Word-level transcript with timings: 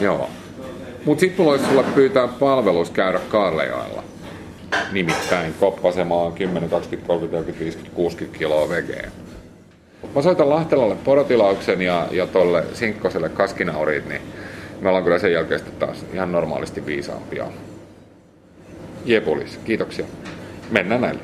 Joo. 0.00 0.30
Mutta 1.04 1.20
sitten 1.20 1.40
mulla 1.40 1.52
olisi 1.52 1.66
sulle 1.66 1.84
pyytää 1.94 2.28
palvelus 2.28 2.90
käydä 2.90 3.20
Kaarlejoella. 3.28 4.02
Nimittäin 4.92 5.54
koppasemaan 5.60 6.32
10, 6.32 6.70
20, 6.70 7.06
30, 7.06 7.60
50, 7.60 7.96
60 7.96 8.38
kiloa 8.38 8.68
vegeä. 8.68 9.10
Mä 10.14 10.22
soitan 10.22 10.50
Lahtelalle 10.50 10.96
porotilauksen 11.04 11.82
ja, 11.82 12.06
ja 12.10 12.26
tolle 12.26 12.64
Sinkkoselle 12.72 13.28
kaskinaurit, 13.28 14.08
niin 14.08 14.20
me 14.80 14.88
ollaan 14.88 15.04
kyllä 15.04 15.18
sen 15.18 15.32
jälkeen 15.32 15.60
taas 15.78 16.04
ihan 16.14 16.32
normaalisti 16.32 16.86
viisaampia. 16.86 17.46
Jepulis, 19.04 19.60
kiitoksia. 19.64 20.04
Mennään 20.70 21.00
näille. 21.00 21.20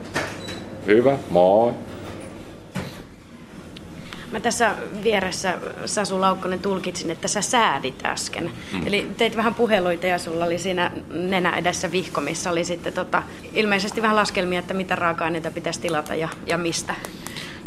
Hyvä, 0.86 1.18
moi. 1.30 1.72
Mä 4.32 4.40
tässä 4.40 4.74
vieressä, 5.02 5.58
Sasu 5.86 6.20
Laukkonen, 6.20 6.58
tulkitsin, 6.58 7.10
että 7.10 7.28
sä 7.28 7.42
säädit 7.42 8.04
äsken. 8.04 8.50
Mm. 8.72 8.86
Eli 8.86 9.10
teit 9.16 9.36
vähän 9.36 9.54
puheluita 9.54 10.06
ja 10.06 10.18
sulla 10.18 10.44
oli 10.44 10.58
siinä 10.58 10.90
nenä 11.10 11.56
edessä 11.56 11.92
vihko, 11.92 12.20
missä 12.20 12.50
oli 12.50 12.64
sitten 12.64 12.92
tota, 12.92 13.22
ilmeisesti 13.52 14.02
vähän 14.02 14.16
laskelmia, 14.16 14.58
että 14.58 14.74
mitä 14.74 14.96
raaka-aineita 14.96 15.50
pitäisi 15.50 15.80
tilata 15.80 16.14
ja, 16.14 16.28
ja 16.46 16.58
mistä. 16.58 16.94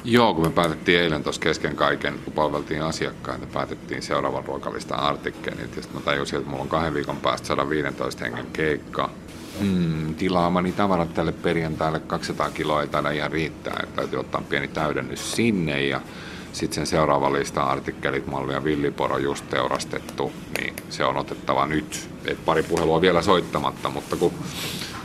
Joo, 0.03 0.33
kun 0.33 0.43
me 0.43 0.51
päätettiin 0.51 0.99
eilen 0.99 1.23
tuossa 1.23 1.41
kesken 1.41 1.75
kaiken, 1.75 2.19
kun 2.25 2.33
palveltiin 2.33 2.81
asiakkaita, 2.81 3.45
päätettiin 3.45 4.01
seuraavan 4.01 4.45
ruokalistan 4.45 4.99
artikkelin. 4.99 5.59
Ja 5.59 5.81
sitten 5.81 5.93
mä 5.93 6.01
tajusin, 6.01 6.37
että 6.37 6.49
mulla 6.49 6.63
on 6.63 6.69
kahden 6.69 6.93
viikon 6.93 7.17
päästä 7.17 7.47
115 7.47 8.25
hengen 8.25 8.47
keikka. 8.53 9.09
Hmm, 9.59 10.15
tilaamani 10.15 10.71
tavarat 10.71 11.13
tälle 11.13 11.31
perjantaille 11.31 11.99
200 11.99 12.49
kiloa 12.49 12.81
ei 12.81 12.87
taida 12.87 13.09
ihan 13.09 13.31
riittää, 13.31 13.79
että 13.83 13.95
täytyy 13.95 14.19
ottaa 14.19 14.41
pieni 14.49 14.67
täydennys 14.67 15.31
sinne. 15.31 15.81
Ja 15.87 16.01
sitten 16.55 16.75
sen 16.75 16.87
seuraava 16.87 17.33
lista 17.33 17.63
artikkelit, 17.63 18.27
malli 18.27 18.53
ja 18.53 18.63
villiporo 18.63 19.17
just 19.17 19.49
teurastettu, 19.49 20.33
niin 20.57 20.73
se 20.89 21.05
on 21.05 21.17
otettava 21.17 21.65
nyt. 21.65 22.09
Et 22.25 22.45
pari 22.45 22.63
puhelua 22.63 23.01
vielä 23.01 23.21
soittamatta, 23.21 23.89
mutta 23.89 24.15
kun 24.15 24.33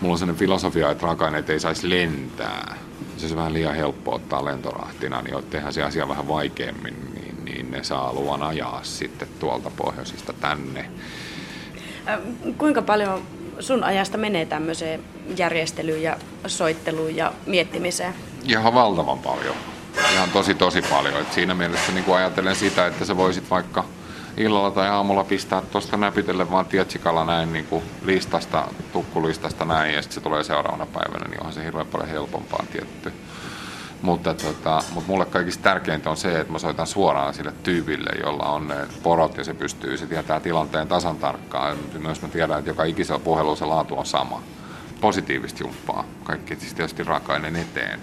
mulla 0.00 0.12
on 0.12 0.18
sellainen 0.18 0.38
filosofia, 0.38 0.90
että 0.90 1.06
raaka-aineet 1.06 1.50
ei 1.50 1.60
saisi 1.60 1.90
lentää, 1.90 2.74
se 3.16 3.24
olisi 3.24 3.36
vähän 3.36 3.52
liian 3.52 3.74
helppo 3.74 4.14
ottaa 4.14 4.44
lentorahtina, 4.44 5.22
niin 5.22 5.44
tehdään 5.50 5.72
se 5.72 5.82
asia 5.82 6.08
vähän 6.08 6.28
vaikeammin, 6.28 6.94
niin, 7.14 7.44
niin 7.44 7.70
ne 7.70 7.84
saa 7.84 8.12
luvan 8.12 8.42
ajaa 8.42 8.80
sitten 8.82 9.28
tuolta 9.38 9.70
pohjoisista 9.76 10.32
tänne. 10.32 10.90
Kuinka 12.58 12.82
paljon 12.82 13.22
sun 13.60 13.84
ajasta 13.84 14.18
menee 14.18 14.46
tämmöiseen 14.46 15.00
järjestelyyn 15.36 16.02
ja 16.02 16.16
soitteluun 16.46 17.16
ja 17.16 17.32
miettimiseen? 17.46 18.14
Ihan 18.44 18.74
valtavan 18.74 19.18
paljon. 19.18 19.56
Ihan 20.12 20.30
tosi 20.30 20.54
tosi 20.54 20.82
paljon. 20.82 21.20
Et 21.20 21.32
siinä 21.32 21.54
mielessä 21.54 21.92
niin 21.92 22.16
ajattelen 22.16 22.56
sitä, 22.56 22.86
että 22.86 23.04
sä 23.04 23.16
voisit 23.16 23.50
vaikka– 23.50 23.84
illalla 24.36 24.70
tai 24.70 24.88
aamulla 24.88 25.24
pistää 25.24 25.62
tuosta 25.72 25.96
näpytelle 25.96 26.50
vaan 26.50 26.66
tietsikalla 26.66 27.24
näin 27.24 27.52
niin 27.52 27.66
kuin 27.66 27.84
listasta, 28.02 28.68
tukkulistasta 28.92 29.64
näin 29.64 29.94
ja 29.94 30.02
sitten 30.02 30.14
se 30.14 30.20
tulee 30.20 30.44
seuraavana 30.44 30.86
päivänä, 30.86 31.28
niin 31.28 31.40
onhan 31.40 31.52
se 31.52 31.64
hirveän 31.64 31.86
paljon 31.86 32.08
helpompaa 32.08 32.64
tietty. 32.72 33.12
Mutta, 34.02 34.34
tota, 34.34 34.82
mutta 34.94 35.10
mulle 35.10 35.24
kaikista 35.24 35.62
tärkeintä 35.62 36.10
on 36.10 36.16
se, 36.16 36.40
että 36.40 36.52
mä 36.52 36.58
soitan 36.58 36.86
suoraan 36.86 37.34
sille 37.34 37.52
tyypille, 37.62 38.10
jolla 38.24 38.46
on 38.46 38.68
ne 38.68 38.76
porot 39.02 39.36
ja 39.36 39.44
se 39.44 39.54
pystyy, 39.54 39.96
se 39.96 40.06
tietää 40.06 40.40
tilanteen 40.40 40.88
tasan 40.88 41.16
tarkkaan. 41.16 41.76
Myös 41.98 42.22
mä 42.22 42.28
tiedän, 42.28 42.58
että 42.58 42.70
joka 42.70 42.84
ikisellä 42.84 43.18
puhelulla 43.18 43.56
se 43.56 43.64
laatu 43.64 43.98
on 43.98 44.06
sama. 44.06 44.42
Positiivista 45.00 45.62
jumppaa. 45.62 46.04
Kaikki 46.24 46.56
siis 46.56 46.74
tietysti 46.74 47.04
raaka-aineen 47.04 47.56
eteen 47.56 48.00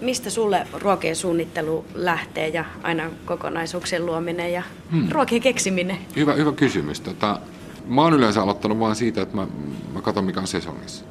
mistä 0.00 0.30
sulle 0.30 0.66
ruokien 0.72 1.16
suunnittelu 1.16 1.84
lähtee 1.94 2.48
ja 2.48 2.64
aina 2.82 3.10
kokonaisuuksien 3.24 4.06
luominen 4.06 4.52
ja 4.52 4.62
hmm. 4.90 5.08
ruokien 5.10 5.42
keksiminen? 5.42 5.98
Hyvä, 6.16 6.32
hyvä 6.32 6.52
kysymys. 6.52 7.00
Tota, 7.00 7.40
mä 7.86 8.02
oon 8.02 8.14
yleensä 8.14 8.42
aloittanut 8.42 8.78
vain 8.78 8.96
siitä, 8.96 9.22
että 9.22 9.36
mä, 9.36 9.46
mä 9.92 10.00
katson 10.00 10.24
mikä 10.24 10.40
on 10.40 10.46
sesongissa. 10.46 11.04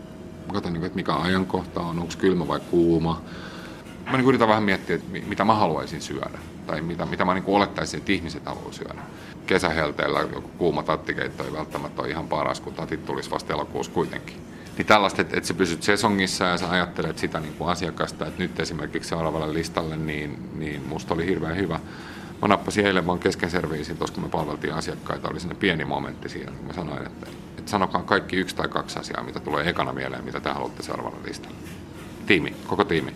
Mä 0.48 0.54
katson, 0.54 0.74
niin 0.74 0.86
että 0.86 0.96
mikä 0.96 1.16
ajankohta 1.16 1.82
on, 1.82 2.00
onko 2.00 2.14
kylmä 2.18 2.48
vai 2.48 2.60
kuuma. 2.72 3.22
Mä 4.06 4.18
niin 4.18 4.28
yritän 4.28 4.48
vähän 4.48 4.64
miettiä, 4.64 4.96
että 4.96 5.20
mitä 5.28 5.46
mä 5.46 5.54
haluaisin 5.54 6.02
syödä. 6.02 6.40
Tai 6.68 6.82
mitä, 6.82 7.06
mitä 7.06 7.26
mä 7.26 7.34
niin 7.34 7.44
olettaisin, 7.48 7.98
että 7.98 8.12
ihmiset 8.12 8.46
haluaa 8.46 8.72
syödä. 8.72 9.02
Kesähelteellä 9.48 10.20
joku 10.20 10.50
kuuma 10.58 10.84
tattikeitto 10.84 11.44
ei 11.44 11.54
välttämättä 11.54 12.02
ole 12.02 12.10
ihan 12.10 12.28
paras, 12.28 12.60
kun 12.60 12.74
tatit 12.74 13.06
tulisi 13.06 13.32
vasta 13.32 13.54
elokuussa 13.54 13.92
kuitenkin 13.92 14.55
niin 14.78 14.86
tällaista, 14.86 15.22
että, 15.22 15.38
että 15.38 15.48
sä 15.48 15.54
pysyt 15.54 15.84
sesongissa 15.84 16.46
ja 16.46 16.58
sä 16.58 16.70
ajattelet 16.70 17.18
sitä 17.18 17.40
niin 17.40 17.54
kuin 17.54 17.70
asiakasta, 17.70 18.28
että 18.28 18.44
nyt 18.44 18.60
esimerkiksi 18.60 19.10
seuraavalle 19.10 19.54
listalle, 19.54 19.98
niin, 19.98 20.50
niin 20.56 20.84
musta 20.88 21.14
oli 21.14 21.26
hirveän 21.26 21.58
hyvä. 21.58 21.80
Mä 22.42 22.48
nappasin 22.48 22.86
eilen 22.86 23.08
vaan 23.08 23.20
kesken 23.20 23.50
serviisin, 23.50 23.98
koska 23.98 24.22
me 24.22 24.30
palveltiin 24.30 24.74
asiakkaita, 24.74 25.30
oli 25.30 25.40
sinne 25.40 25.56
pieni 25.56 25.86
momentti 25.86 26.30
siinä, 26.30 26.52
kun 26.52 26.68
mä 26.68 26.74
sanoin, 26.74 27.06
että, 27.06 27.28
että 27.58 27.72
sanokaa 27.72 28.04
kaikki 28.04 28.36
yksi 28.36 28.56
tai 28.56 28.68
kaksi 28.68 29.00
asiaa, 29.00 29.24
mitä 29.24 29.40
tulee 29.40 29.70
ekana 29.70 29.94
mieleen, 29.94 30.26
mitä 30.26 30.40
te 30.40 30.50
haluatte 30.50 30.84
seuraavalle 30.84 31.28
listalle. 31.28 31.58
Tiimi, 32.26 32.56
koko 32.68 32.84
tiimi. 32.84 33.14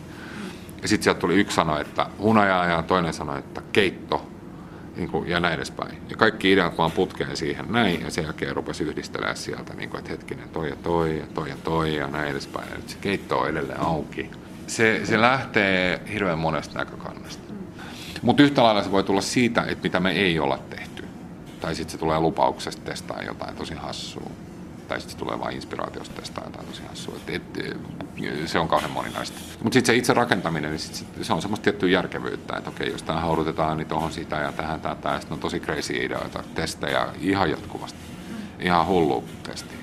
Ja 0.81 0.88
sitten 0.88 1.03
sieltä 1.03 1.19
tuli 1.19 1.36
yksi 1.36 1.56
sana, 1.56 1.80
että 1.80 2.06
hunajaa 2.19 2.66
ja 2.66 2.84
toinen 2.84 3.14
sanoi, 3.14 3.40
että 3.40 3.62
keitto 3.72 4.28
niin 5.00 5.10
kuin, 5.10 5.30
ja 5.30 5.40
näin 5.40 5.54
edespäin. 5.54 5.98
Ja 6.10 6.18
kaikki 6.18 6.52
ideat 6.52 6.78
vaan 6.78 6.92
putkeen 6.92 7.38
siihen 7.38 7.66
näin, 7.70 8.02
ja 8.02 8.12
sen 8.12 8.24
jälkeen 8.24 8.56
rupesi 8.56 8.84
yhdistelemään 8.84 9.38
sieltä, 9.38 9.74
niin 9.74 9.90
kuin, 9.90 10.00
että 10.00 10.12
hetkinen, 10.12 10.50
toi 10.50 10.70
ja 10.70 10.76
toi 10.76 11.20
ja 11.20 11.26
toi 11.34 11.50
ja 11.50 11.56
toi 11.64 11.96
ja 11.96 12.08
näin 12.08 12.32
edespäin. 12.32 12.70
Ja 12.70 12.76
nyt 12.76 12.90
se 12.90 12.98
keitto 13.02 13.40
on 13.40 13.50
edelleen 13.50 13.80
auki. 13.80 14.32
Se, 14.68 15.02
se 15.04 15.22
lähtee 15.22 16.02
hirveän 16.14 16.40
monesta 16.40 16.80
näkökannasta. 16.80 17.54
Mutta 18.22 18.44
yhtä 18.44 18.64
lailla 18.64 18.84
se 18.84 18.92
voi 18.92 19.04
tulla 19.04 19.22
siitä, 19.22 19.62
että 19.62 19.84
mitä 19.84 20.00
me 20.00 20.12
ei 20.12 20.40
olla 20.40 20.60
tehty. 20.70 21.04
Tai 21.62 21.76
sitten 21.76 21.92
se 21.92 21.98
tulee 21.98 22.20
lupauksesta 22.20 22.81
testaa 22.81 23.24
jotain 23.24 23.56
tosi 23.56 23.74
hassua 23.74 24.31
tai 24.89 25.01
sitten 25.01 25.19
tulee 25.19 25.39
vain 25.39 25.55
inspiraatiosta 25.55 26.16
testaa 26.16 26.44
jotain 26.44 26.67
tosi 26.67 26.81
hassua. 26.89 27.16
Et, 27.27 27.35
et, 27.57 27.63
se 28.45 28.59
on 28.59 28.67
kauhean 28.67 28.91
moninaista. 28.91 29.39
Mutta 29.63 29.73
sitten 29.73 29.94
se 29.94 29.97
itse 29.97 30.13
rakentaminen, 30.13 30.69
niin 30.72 30.79
sit 30.79 31.07
se 31.22 31.33
on 31.33 31.41
semmoista 31.41 31.63
tiettyä 31.63 31.89
järkevyyttä, 31.89 32.57
että 32.57 32.69
okei, 32.69 32.91
jos 32.91 33.03
tämä 33.03 33.19
haudutetaan, 33.19 33.77
niin 33.77 33.88
tuohon 33.88 34.11
sitä 34.11 34.35
ja 34.35 34.51
tähän 34.51 34.81
tätä, 34.81 35.09
ja 35.09 35.19
sitten 35.19 35.33
on 35.33 35.39
tosi 35.39 35.59
crazy 35.59 35.94
ideoita, 35.94 36.44
testejä 36.55 37.07
ihan 37.22 37.51
jatkuvasti. 37.51 38.00
Ihan 38.59 38.88
hullu 38.88 39.23
testi. 39.44 39.75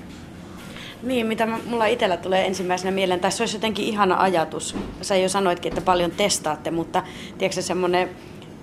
Niin, 1.03 1.25
mitä 1.25 1.45
mulla 1.45 1.85
itsellä 1.85 2.17
tulee 2.17 2.45
ensimmäisenä 2.45 2.91
mieleen, 2.91 3.19
tässä 3.19 3.41
olisi 3.41 3.55
jotenkin 3.55 3.85
ihana 3.85 4.21
ajatus. 4.21 4.75
Sä 5.01 5.15
jo 5.15 5.29
sanoitkin, 5.29 5.69
että 5.69 5.81
paljon 5.81 6.11
testaatte, 6.11 6.71
mutta 6.71 7.03
tiedätkö 7.37 7.61
semmoinen 7.61 8.09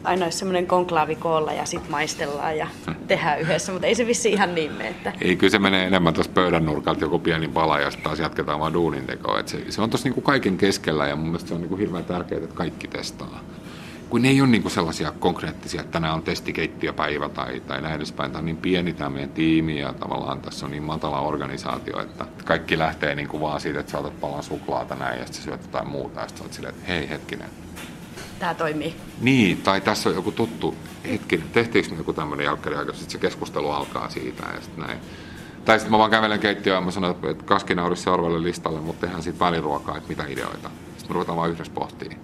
aina 0.04 0.26
olisi 0.26 0.38
semmoinen 0.38 0.66
konklaavi 0.66 1.16
koolla 1.16 1.52
ja 1.52 1.64
sitten 1.64 1.90
maistellaan 1.90 2.58
ja 2.58 2.66
tehdään 3.06 3.40
yhdessä, 3.40 3.72
mutta 3.72 3.86
ei 3.86 3.94
se 3.94 4.06
vissi 4.06 4.32
ihan 4.32 4.54
niin 4.54 4.72
mene. 4.72 4.88
Että... 4.88 5.12
Ei, 5.20 5.36
kyllä 5.36 5.50
se 5.50 5.58
menee 5.58 5.86
enemmän 5.86 6.14
tuossa 6.14 6.32
pöydän 6.32 6.64
nurkalta 6.64 7.04
joku 7.04 7.18
pieni 7.18 7.48
pala 7.48 7.80
ja 7.80 7.90
sitten 7.90 8.04
taas 8.04 8.18
jatketaan 8.18 8.60
vaan 8.60 8.72
duunin 8.72 9.06
tekoa. 9.06 9.40
Et 9.40 9.48
se, 9.48 9.70
se 9.70 9.82
on 9.82 9.90
tuossa 9.90 10.06
niinku 10.06 10.20
kaiken 10.20 10.56
keskellä 10.56 11.06
ja 11.06 11.16
mun 11.16 11.26
mielestä 11.26 11.48
se 11.48 11.54
on 11.54 11.60
niinku 11.60 11.76
hirveän 11.76 12.04
tärkeää, 12.04 12.44
että 12.44 12.56
kaikki 12.56 12.88
testaa. 12.88 13.40
Kun 14.10 14.22
ne 14.22 14.28
ei 14.28 14.40
ole 14.40 14.48
niinku 14.48 14.70
sellaisia 14.70 15.12
konkreettisia, 15.12 15.80
että 15.80 15.92
tänään 15.92 16.14
on 16.14 16.22
testikeittiöpäivä 16.22 17.28
tai, 17.28 17.60
tai 17.60 17.82
näin 17.82 17.94
edespäin. 17.94 18.30
Tämä 18.30 18.38
on 18.38 18.44
niin 18.44 18.56
pieni 18.56 18.92
tämä 18.92 19.10
meidän 19.10 19.30
tiimi 19.30 19.80
ja 19.80 19.92
tavallaan 19.92 20.40
tässä 20.40 20.66
on 20.66 20.70
niin 20.70 20.82
matala 20.82 21.20
organisaatio, 21.20 22.00
että 22.00 22.26
kaikki 22.44 22.78
lähtee 22.78 23.14
niinku 23.14 23.40
vaan 23.40 23.60
siitä, 23.60 23.80
että 23.80 23.92
sä 23.92 23.98
otat 23.98 24.20
palan 24.20 24.42
suklaata 24.42 24.94
näin 24.94 25.20
ja 25.20 25.26
sitten 25.26 25.42
syöt 25.42 25.62
jotain 25.62 25.88
muuta 25.88 26.20
ja 26.20 26.28
sitten 26.28 26.38
sä 26.38 26.44
oot 26.44 26.52
silleen, 26.52 26.74
että 26.74 26.86
hei 26.88 27.08
hetkinen, 27.08 27.48
tämä 28.38 28.54
toimii. 28.54 28.96
Niin, 29.20 29.62
tai 29.62 29.80
tässä 29.80 30.08
on 30.08 30.14
joku 30.14 30.32
tuttu 30.32 30.74
hetki, 31.10 31.38
tehtiinkö 31.52 31.90
me 31.90 31.96
joku 31.96 32.12
tämmöinen 32.12 32.44
jälkkäri 32.44 32.76
aika, 32.76 32.92
sitten 32.92 33.10
se 33.10 33.18
keskustelu 33.18 33.70
alkaa 33.70 34.08
siitä 34.08 34.42
ja 34.54 34.60
sitten 34.60 34.86
näin. 34.86 34.98
Tai 35.64 35.78
sitten 35.78 35.90
mä 35.90 35.98
vaan 35.98 36.10
kävelen 36.10 36.40
keittiöön 36.40 36.76
ja 36.76 36.80
mä 36.80 36.90
sanon, 36.90 37.10
että 37.10 37.44
kaskina 37.44 37.84
olisi 37.84 38.02
seuraavalle 38.02 38.42
listalle, 38.42 38.80
mutta 38.80 39.00
tehdään 39.00 39.22
siitä 39.22 39.38
väliruokaa, 39.38 39.96
että 39.96 40.08
mitä 40.08 40.24
ideoita. 40.28 40.70
Sitten 40.96 41.08
me 41.08 41.14
ruvetaan 41.14 41.36
vaan 41.36 41.50
yhdessä 41.50 41.72
pohtimaan. 41.74 42.20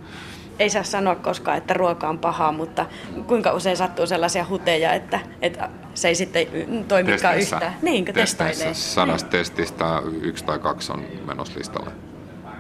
Ei 0.59 0.71
saa 0.71 0.83
sanoa 0.83 1.15
koskaan, 1.15 1.59
että 1.59 1.75
ruoka 1.75 2.09
on 2.09 2.19
pahaa, 2.19 2.53
mutta 2.53 2.87
kuinka 3.27 3.53
usein 3.53 3.77
sattuu 3.77 4.07
sellaisia 4.07 4.47
huteja, 4.49 4.93
että, 4.93 5.21
että 5.43 5.69
se 5.95 6.09
ei 6.09 6.15
sitten 6.15 6.47
toimikaan 6.89 7.39
yhtään. 7.39 7.77
Niin, 7.83 8.05
testailee. 8.05 8.75
Sadasta 8.75 9.27
niin. 9.27 9.31
testistä 9.31 10.03
yksi 10.23 10.45
tai 10.45 10.59
kaksi 10.59 10.93
on 10.93 11.05
menossa 11.27 11.59
listalle. 11.59 11.91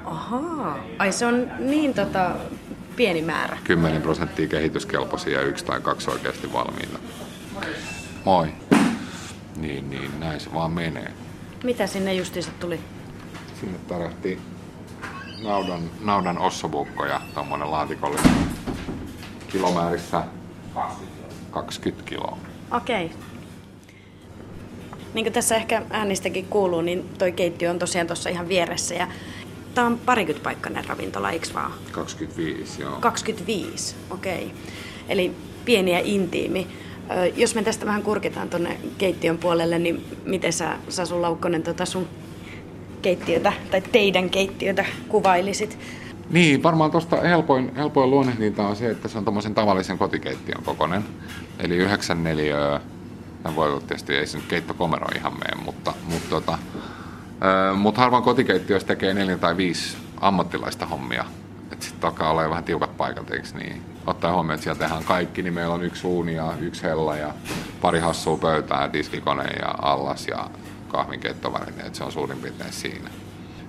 Ahaa. 0.05 0.79
Ai 0.99 1.13
se 1.13 1.27
on 1.27 1.51
niin 1.59 1.95
tota, 1.95 2.31
pieni 2.97 3.23
määrä. 3.23 3.59
10 3.65 4.03
prosenttia 4.03 4.47
kehityskelpoisia 4.47 5.41
ja 5.41 5.47
yksi 5.47 5.65
tai 5.65 5.81
kaksi 5.81 6.11
oikeasti 6.11 6.53
valmiina. 6.53 6.99
Moi. 8.25 8.49
Niin, 9.57 9.91
niin, 9.91 10.21
näin 10.21 10.41
se 10.41 10.55
vaan 10.55 10.73
menee. 10.73 11.13
Mitä 11.65 11.87
sinne 11.87 12.15
justiinsa 12.15 12.51
tuli? 12.61 12.81
Sinne 13.61 13.79
tarvittiin 13.89 14.41
naudan, 15.43 15.91
naudan 16.01 16.39
ossobukko 16.39 17.07
ja 17.07 17.21
tuommoinen 17.35 17.71
laatikollinen 17.71 18.33
kilomäärissä 19.49 20.23
20 21.51 22.09
kiloa. 22.09 22.39
Okei. 22.71 23.05
Okay. 23.05 23.19
Niin 25.15 25.25
kuin 25.25 25.33
tässä 25.33 25.57
ehkä 25.57 25.83
äänistäkin 25.91 26.47
kuuluu, 26.47 26.81
niin 26.81 27.09
toi 27.19 27.33
keittiö 27.33 27.71
on 27.71 27.79
tosiaan 27.79 28.07
tuossa 28.07 28.31
ihan 28.31 28.49
vieressä 28.49 28.95
ja 28.95 29.09
Tämä 29.75 29.87
on 29.87 29.99
parikymmentä 29.99 30.45
paikkainen 30.45 30.85
ravintola, 30.85 31.31
eikö 31.31 31.47
vaan? 31.55 31.73
25, 31.93 32.83
joo. 32.83 32.97
25, 33.01 33.95
okei. 34.11 34.45
Okay. 34.45 34.49
Eli 35.09 35.35
pieni 35.65 35.93
ja 35.93 36.01
intiimi. 36.05 36.67
Jos 37.37 37.55
me 37.55 37.63
tästä 37.63 37.87
vähän 37.87 38.03
kurkitaan 38.03 38.51
tuonne 38.51 38.81
keittiön 38.99 39.39
puolelle, 39.39 39.79
niin 39.79 40.05
miten 40.25 40.53
sä 40.53 40.77
Sasu 40.89 41.23
Laukkonen 41.23 41.63
tota 41.63 41.85
sun 41.85 42.09
keittiötä 43.03 43.53
tai 43.71 43.81
teidän 43.81 44.31
keittiötä 44.31 44.85
kuvailisit? 45.09 45.79
Niin, 46.31 46.63
varmaan 46.63 46.91
tuosta 46.91 47.17
helpoin, 47.17 47.75
helpoin 47.75 48.11
luonnehdinta 48.11 48.67
on 48.67 48.77
se, 48.77 48.91
että 48.91 49.09
se 49.09 49.19
on 49.19 49.25
tuommoisen 49.25 49.55
tavallisen 49.55 49.99
kotikeittiön 49.99 50.63
kokonen. 50.65 51.05
Eli 51.59 51.77
94 51.77 52.81
Tämä 53.43 53.57
voi 53.57 53.71
olla 53.71 53.81
tietysti, 53.81 54.15
ei 54.15 54.27
se 54.27 54.39
nyt 54.39 54.47
keittokomero 54.47 55.07
ihan 55.17 55.33
mene, 55.33 55.65
mutta, 55.65 55.95
mutta, 56.05 56.29
tota, 56.29 56.59
mutta 57.77 58.01
harvoin 58.01 58.23
kotikeittiössä 58.23 58.89
tekee 58.89 59.15
neljä 59.15 59.39
tai 59.39 59.57
viisi 59.57 59.97
ammattilaista 60.21 60.87
hommia. 60.87 61.25
Että 61.73 61.85
sitten 61.85 62.09
alkaa 62.09 62.31
olla 62.31 62.51
vähän 62.51 62.65
tiukat 62.65 62.97
paikat, 62.97 63.31
eikö 63.31 63.49
niin? 63.55 63.83
Ottaa 64.07 64.33
huomioon, 64.33 64.55
että 64.55 64.65
siellä 64.65 64.79
tehdään 64.79 65.05
kaikki, 65.05 65.43
niin 65.43 65.55
meillä 65.55 65.75
on 65.75 65.83
yksi 65.83 66.07
uuni 66.07 66.35
ja 66.35 66.53
yksi 66.61 66.83
hella 66.83 67.17
ja 67.17 67.35
pari 67.81 68.01
hassua 68.01 68.37
pöytää, 68.37 68.89
tiskikone 68.89 69.45
ja 69.45 69.75
allas 69.83 70.29
ja 70.29 70.51
kahvinkeittovälineet. 70.89 71.95
Se 71.95 72.05
on 72.05 72.13
suurin 72.13 72.39
piirtein 72.39 72.73
siinä. 72.73 73.11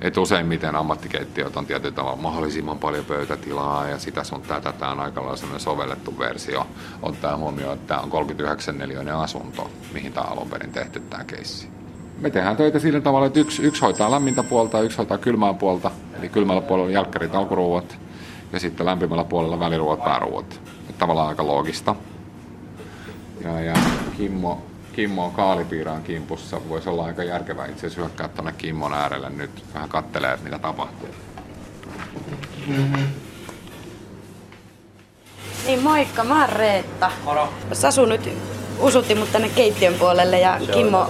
Et 0.01 0.17
useimmiten 0.17 0.75
ammattikeittiöt 0.75 1.57
on 1.57 1.65
tietyllä 1.65 1.95
tavalla 1.95 2.21
mahdollisimman 2.21 2.77
paljon 2.77 3.05
pöytätilaa 3.05 3.87
ja 3.87 3.99
sitä 3.99 4.23
sun 4.23 4.41
tätä. 4.41 4.71
Tämä 4.71 4.91
on 4.91 4.99
aika 4.99 5.21
lailla 5.21 5.59
sovellettu 5.59 6.19
versio. 6.19 6.67
Ottaa 7.01 7.37
huomioon, 7.37 7.73
että 7.73 7.87
tämä 7.87 7.99
on 7.99 8.09
39 8.09 8.77
neliöinen 8.77 9.15
asunto, 9.15 9.71
mihin 9.93 10.13
tämä 10.13 10.25
on 10.25 10.31
alun 10.31 10.49
perin 10.49 10.71
tehty 10.71 10.99
tämä 10.99 11.23
keissi. 11.23 11.80
Me 12.21 12.29
tehdään 12.29 12.57
töitä 12.57 12.79
sillä 12.79 13.01
tavalla, 13.01 13.27
että 13.27 13.39
yksi, 13.39 13.63
yksi 13.63 13.81
hoitaa 13.81 14.11
lämmintä 14.11 14.43
puolta 14.43 14.77
ja 14.77 14.83
yksi 14.83 14.97
hoitaa 14.97 15.17
kylmää 15.17 15.53
puolta. 15.53 15.91
Eli 16.19 16.29
kylmällä 16.29 16.61
puolella 16.61 16.87
on 16.87 16.93
jälkkärit 16.93 17.35
alkuruuat 17.35 17.97
ja 18.53 18.59
sitten 18.59 18.85
lämpimällä 18.85 19.23
puolella 19.23 19.59
väliruuat, 19.59 20.03
pääruuat. 20.03 20.61
Että 20.89 20.99
tavallaan 20.99 21.27
aika 21.27 21.47
loogista. 21.47 21.95
Ja, 23.43 23.61
ja 23.61 23.73
Kimmo 24.17 24.61
Kimmo 24.93 25.25
on 25.25 25.31
kaalipiiraan 25.31 26.03
kimpussa. 26.03 26.61
Voisi 26.69 26.89
olla 26.89 27.05
aika 27.05 27.23
järkevää 27.23 27.65
itse 27.65 27.79
asiassa 27.79 28.01
hyökkää 28.01 28.27
tuonne 28.27 28.53
Kimmon 28.57 28.93
äärelle 28.93 29.29
nyt. 29.29 29.65
Vähän 29.73 29.89
kattelee, 29.89 30.37
mitä 30.43 30.59
tapahtuu. 30.59 31.09
Mm-hmm. 32.67 33.07
Niin 35.65 35.83
moikka, 35.83 36.23
mä 36.23 36.41
oon 36.41 36.49
Reetta. 36.49 37.11
Moro. 37.23 37.53
Sasu 37.73 38.05
nyt 38.05 38.29
usutti 38.79 39.15
mut 39.15 39.31
tänne 39.31 39.49
keittiön 39.49 39.93
puolelle 39.93 40.39
ja 40.39 40.59
Kimmo, 40.73 41.07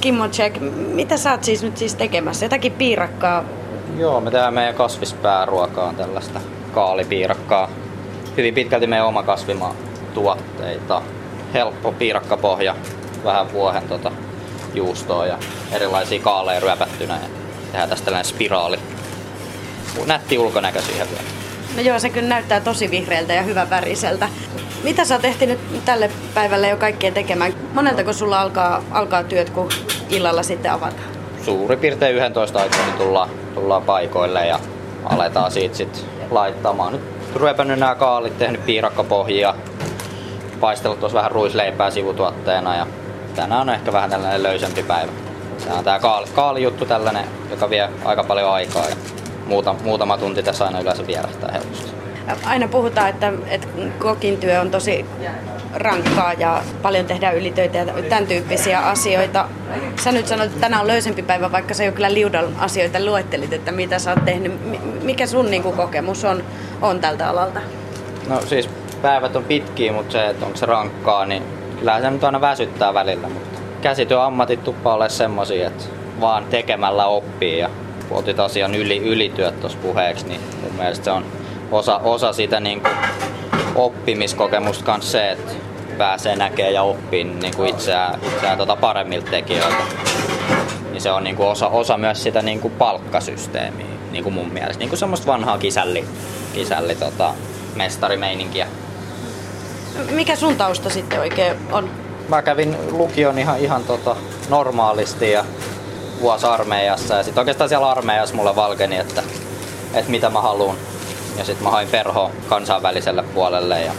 Kimmo 0.00 0.28
check. 0.28 0.56
Mitä 0.92 1.16
sä 1.16 1.30
oot 1.30 1.44
siis 1.44 1.62
nyt 1.62 1.76
siis 1.76 1.94
tekemässä? 1.94 2.44
Jotakin 2.44 2.72
piirakkaa? 2.72 3.44
Joo, 3.96 4.20
me 4.20 4.30
tehdään 4.30 4.54
meidän 4.54 4.74
kasvispääruokaa 4.74 5.92
tällaista 5.92 6.40
kaalipiirakkaa. 6.72 7.70
Hyvin 8.36 8.54
pitkälti 8.54 8.86
meidän 8.86 9.06
oma 9.06 9.22
kasvimaa 9.22 9.74
tuotteita. 10.14 11.02
Helppo 11.54 11.92
piirakkapohja, 11.92 12.74
vähän 13.24 13.52
vuohen 13.52 13.88
tota, 13.88 14.12
juustoa 14.74 15.26
ja 15.26 15.38
erilaisia 15.72 16.20
kaaleja 16.20 16.60
ryöpättynä 16.60 17.14
ja 17.14 17.28
tehdään 17.72 17.88
tästä 17.88 18.04
tällainen 18.04 18.30
spiraali. 18.30 18.78
Nätti 20.06 20.38
ulkonäkö 20.38 20.82
siihen 20.82 21.08
vielä. 21.08 21.22
No 21.76 21.82
joo, 21.82 21.98
se 21.98 22.10
kyllä 22.10 22.28
näyttää 22.28 22.60
tosi 22.60 22.90
vihreältä 22.90 23.32
ja 23.32 23.42
hyvän 23.42 23.70
väriseltä. 23.70 24.28
Mitä 24.82 25.04
sä 25.04 25.14
oot 25.14 25.24
ehtinyt 25.24 25.58
tälle 25.84 26.10
päivälle 26.34 26.68
jo 26.68 26.76
kaikkea 26.76 27.12
tekemään? 27.12 27.54
Moneltako 27.74 28.12
sulla 28.12 28.40
alkaa, 28.40 28.82
alkaa 28.90 29.22
työt, 29.22 29.50
kun 29.50 29.68
illalla 30.10 30.42
sitten 30.42 30.72
avataan? 30.72 31.08
Suurin 31.44 31.78
piirtein 31.78 32.16
11 32.16 32.58
aikaa 32.58 32.86
niin 32.86 32.98
tullaan, 32.98 33.28
tullaan 33.54 33.82
paikoille 33.82 34.46
ja 34.46 34.60
aletaan 35.04 35.50
siitä 35.50 35.76
sitten 35.76 36.02
laittamaan. 36.30 36.92
Nyt 36.92 37.02
ryöpännyt 37.36 37.78
nämä 37.78 37.94
kaalit, 37.94 38.38
tehnyt 38.38 38.66
piirakkapohjia, 38.66 39.54
paistellut 40.60 41.00
tuossa 41.00 41.16
vähän 41.16 41.30
ruisleipää 41.30 41.90
sivutuotteena 41.90 42.76
ja 42.76 42.86
tänään 43.36 43.60
on 43.60 43.70
ehkä 43.70 43.92
vähän 43.92 44.10
tällainen 44.10 44.42
löysempi 44.42 44.82
päivä. 44.82 45.12
Tämä 45.64 45.78
on 45.78 45.84
tämä 45.84 45.98
kaali, 45.98 46.26
kaalijuttu 46.34 46.86
tällainen, 46.86 47.24
joka 47.50 47.70
vie 47.70 47.88
aika 48.04 48.24
paljon 48.24 48.52
aikaa 48.52 48.88
ja 48.88 48.96
muutama, 49.46 49.78
muutama 49.84 50.18
tunti 50.18 50.42
tässä 50.42 50.64
aina 50.64 50.80
yleensä 50.80 51.06
vierähtää 51.06 51.52
helposti. 51.52 51.97
Aina 52.44 52.68
puhutaan, 52.68 53.08
että, 53.08 53.32
että 53.46 53.68
kokin 53.98 54.36
työ 54.36 54.60
on 54.60 54.70
tosi 54.70 55.04
rankkaa 55.74 56.32
ja 56.32 56.62
paljon 56.82 57.06
tehdään 57.06 57.36
ylitöitä 57.36 57.78
ja 57.78 57.84
tämän 58.08 58.26
tyyppisiä 58.26 58.80
asioita. 58.80 59.48
Sä 59.96 60.12
nyt 60.12 60.26
sanoit, 60.26 60.50
että 60.50 60.60
tänään 60.60 60.82
on 60.82 60.88
löysempi 60.88 61.22
päivä, 61.22 61.52
vaikka 61.52 61.74
sä 61.74 61.84
jo 61.84 61.92
kyllä 61.92 62.14
liudan 62.14 62.44
asioita 62.58 63.04
luettelit, 63.04 63.52
että 63.52 63.72
mitä 63.72 63.98
sä 63.98 64.10
oot 64.10 64.24
tehnyt. 64.24 64.52
Mikä 65.02 65.26
sun 65.26 65.50
niin 65.50 65.62
kuin, 65.62 65.76
kokemus 65.76 66.24
on, 66.24 66.44
on 66.82 67.00
tältä 67.00 67.28
alalta? 67.28 67.60
No 68.28 68.40
siis 68.40 68.68
päivät 69.02 69.36
on 69.36 69.44
pitkiä, 69.44 69.92
mutta 69.92 70.12
se, 70.12 70.26
että 70.26 70.46
onko 70.46 70.58
se 70.58 70.66
rankkaa, 70.66 71.26
niin 71.26 71.42
kyllähän 71.78 72.02
se 72.02 72.10
nyt 72.10 72.24
aina 72.24 72.40
väsyttää 72.40 72.94
välillä, 72.94 73.28
mutta 73.28 73.58
käsityöammatit 73.82 74.64
tuppaa 74.64 74.94
ole 74.94 75.08
semmosia, 75.08 75.66
että 75.66 75.84
vaan 76.20 76.44
tekemällä 76.44 77.06
oppii 77.06 77.58
ja 77.58 77.70
otit 78.10 78.40
asian 78.40 78.74
yli, 78.74 78.98
ylityöt 78.98 79.60
tuossa 79.60 79.78
puheeksi, 79.82 80.28
niin 80.28 80.40
mun 80.62 80.72
mielestä 80.78 81.04
se 81.04 81.10
on 81.10 81.24
osa, 81.72 81.96
osa 81.98 82.32
sitä 82.32 82.60
niin 82.60 82.80
kuin 82.80 82.94
oppimiskokemusta 83.74 84.84
kanssa 84.84 85.12
se, 85.12 85.30
että 85.30 85.52
pääsee 85.98 86.36
näkemään 86.36 86.74
ja 86.74 86.82
oppii 86.82 87.24
niin 87.24 87.56
kuin 87.56 87.68
itseään, 87.68 88.20
itseään 88.34 88.58
tota 88.58 88.76
paremmilta 88.76 89.30
tekijöiltä. 89.30 89.82
Niin 90.90 91.00
se 91.00 91.10
on 91.10 91.24
niin 91.24 91.36
kuin 91.36 91.48
osa, 91.48 91.68
osa 91.68 91.96
myös 91.96 92.22
sitä 92.22 92.42
niin 92.42 92.60
kuin 92.60 92.74
palkkasysteemiä 92.74 93.86
niin 94.12 94.24
kuin 94.24 94.34
mun 94.34 94.52
mielestä. 94.52 94.78
Niin 94.78 94.88
kuin 94.88 94.98
semmoista 94.98 95.26
vanhaa 95.26 95.58
kisälli, 95.58 96.04
kisälli 96.52 96.94
tota, 96.94 97.34
mestarimeininkiä. 97.74 98.66
Mikä 100.10 100.36
sun 100.36 100.56
tausta 100.56 100.90
sitten 100.90 101.20
oikein 101.20 101.56
on? 101.72 101.90
Mä 102.28 102.42
kävin 102.42 102.76
lukion 102.90 103.38
ihan, 103.38 103.58
ihan 103.58 103.84
tota 103.84 104.16
normaalisti 104.48 105.30
ja 105.30 105.44
vuosi 106.20 106.46
armeijassa 106.46 107.14
ja 107.14 107.22
sitten 107.22 107.40
oikeastaan 107.40 107.68
siellä 107.68 107.90
armeijassa 107.90 108.34
mulle 108.34 108.56
valkeni, 108.56 108.96
että, 108.96 109.22
että 109.94 110.10
mitä 110.10 110.30
mä 110.30 110.40
haluan. 110.40 110.76
Ja 111.38 111.44
sitten 111.44 111.64
mä 111.64 111.70
hain 111.70 111.88
perho 111.88 112.30
kansainväliselle 112.48 113.22
puolelle 113.22 113.80
ja 113.80 113.92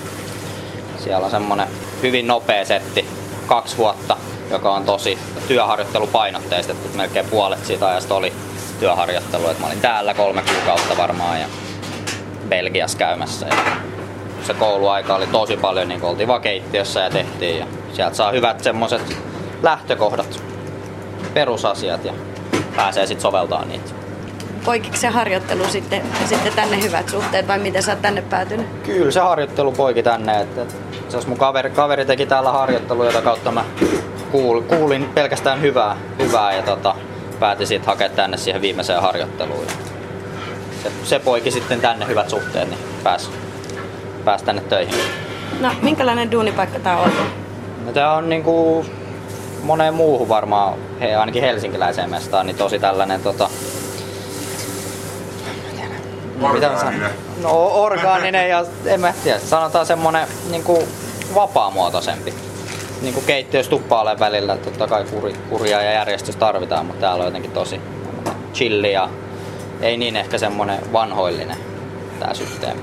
siellä 0.98 1.26
on 1.26 1.32
semmonen 1.32 1.68
hyvin 2.04 2.28
nopea 2.28 2.66
setti, 2.66 3.08
kaksi 3.48 3.78
vuotta, 3.78 4.18
joka 4.52 4.74
on 4.74 4.84
tosi 4.84 5.20
työharjoittelupainotteista, 5.48 6.72
että 6.72 6.98
melkein 6.98 7.26
puolet 7.26 7.66
siitä 7.66 7.88
ajasta 7.88 8.16
oli 8.16 8.34
työharjoittelu. 8.80 9.48
Et 9.48 9.60
mä 9.60 9.68
olin 9.68 9.82
täällä 9.82 10.14
kolme 10.14 10.42
kuukautta 10.42 10.98
varmaan 10.98 11.40
ja 11.40 11.48
Belgiassa 12.50 12.98
käymässä. 12.98 13.48
Ja 13.48 13.56
se 14.44 14.54
kouluaika 14.54 15.16
oli 15.16 15.28
tosi 15.28 15.58
paljon, 15.58 15.88
niin 15.88 16.04
oltiin 16.04 16.28
vaan 16.28 16.42
keittiössä 16.42 17.00
ja 17.00 17.10
tehtiin. 17.10 17.60
Ja 17.60 17.66
sieltä 17.94 18.16
saa 18.16 18.32
hyvät 18.32 18.64
semmoset 18.64 19.18
lähtökohdat, 19.64 20.44
perusasiat 21.34 22.06
ja 22.06 22.14
pääsee 22.76 23.08
sitten 23.08 23.22
soveltaa 23.22 23.66
niitä. 23.66 23.99
Poikiko 24.66 24.98
se 24.98 25.08
harjoittelu 25.08 25.66
sitten, 25.66 26.02
sitten 26.26 26.54
tänne 26.54 26.82
hyvät 26.82 27.10
suhteet 27.10 27.48
vai 27.48 27.60
miten 27.60 27.84
sä 27.84 27.92
oot 27.92 28.02
tänne 28.02 28.22
päätynyt? 28.22 28.68
Kyllä 28.84 29.12
se 29.12 29.20
harjoittelu 29.20 29.72
poiki 29.72 30.04
tänne. 30.04 30.42
Että, 30.42 30.62
että 30.62 31.18
jos 31.18 31.28
mun 31.28 31.38
kaveri, 31.38 31.70
kaveri 31.70 32.06
teki 32.06 32.26
täällä 32.26 32.52
harjoittelu, 32.52 33.04
jota 33.04 33.22
kautta 33.22 33.52
mä 33.52 33.64
kuulin, 34.32 34.64
kuulin 34.64 35.10
pelkästään 35.14 35.62
hyvää, 35.62 35.98
hyvää 36.20 36.54
ja 36.54 36.64
tota, 36.64 36.96
päätin 37.40 37.68
sitten 37.68 37.88
hakea 37.88 38.10
tänne 38.10 38.38
siihen 38.38 38.62
viimeiseen 38.62 39.02
harjoitteluun. 39.02 39.66
Se, 40.84 40.92
se 41.04 41.20
poiki 41.20 41.52
sitten 41.52 41.82
tänne 41.82 42.08
hyvät 42.08 42.30
suhteet, 42.30 42.70
niin 42.70 42.80
pääsi 43.04 43.30
päästä 44.26 44.46
tänne 44.46 44.62
töihin. 44.62 44.96
No, 45.60 45.70
minkälainen 45.82 46.32
duunipaikka 46.32 46.80
tää 46.80 46.98
on? 46.98 47.12
No, 47.86 47.92
tää 47.92 48.14
on 48.14 48.30
niinku 48.30 48.86
moneen 49.64 49.94
muuhun 49.94 50.30
varmaan, 50.30 50.74
he, 51.00 51.16
ainakin 51.16 51.42
helsinkiläiseen 51.42 52.10
mestaan, 52.10 52.46
niin 52.46 52.58
tosi 52.58 52.80
tällainen 52.80 53.22
tota, 53.22 53.50
Orgaaninen. 56.42 57.12
No 57.42 57.68
orgaaninen 57.68 58.50
ja 58.50 58.66
en 58.86 59.02
mä 59.02 59.14
tiedä, 59.24 59.40
sanotaan 59.40 59.86
semmonen 59.86 60.28
niinku 60.52 60.88
vapaamuotoisempi. 61.36 62.34
Niinku 63.02 63.22
keittiössä 63.22 63.70
tuppaa 63.70 64.20
välillä, 64.20 64.58
totta 64.58 64.88
kai 64.88 65.04
kuri, 65.04 65.34
kuria 65.50 65.82
ja 65.82 65.92
järjestys 65.92 66.36
tarvitaan, 66.36 66.86
mutta 66.86 67.02
täällä 67.02 67.22
on 67.22 67.28
jotenkin 67.28 67.52
tosi 67.52 67.82
chilli 68.54 68.94
ja 68.94 69.10
ei 69.82 69.98
niin 69.98 70.16
ehkä 70.16 70.38
semmonen 70.38 70.94
vanhoillinen 70.94 71.58
tää 72.20 72.34
systeemi. 72.34 72.82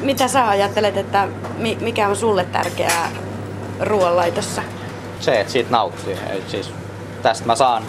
Mitä 0.00 0.28
sä 0.28 0.48
ajattelet, 0.48 0.96
että 0.96 1.28
mikä 1.80 2.08
on 2.08 2.16
sulle 2.16 2.44
tärkeää 2.44 3.10
ruoanlaitossa? 3.80 4.62
Se, 5.20 5.40
että 5.40 5.52
siitä 5.52 5.70
nauttii. 5.70 6.18
Et 6.30 6.50
siis 6.50 6.70
tästä 7.22 7.46
mä 7.46 7.54
saan 7.54 7.82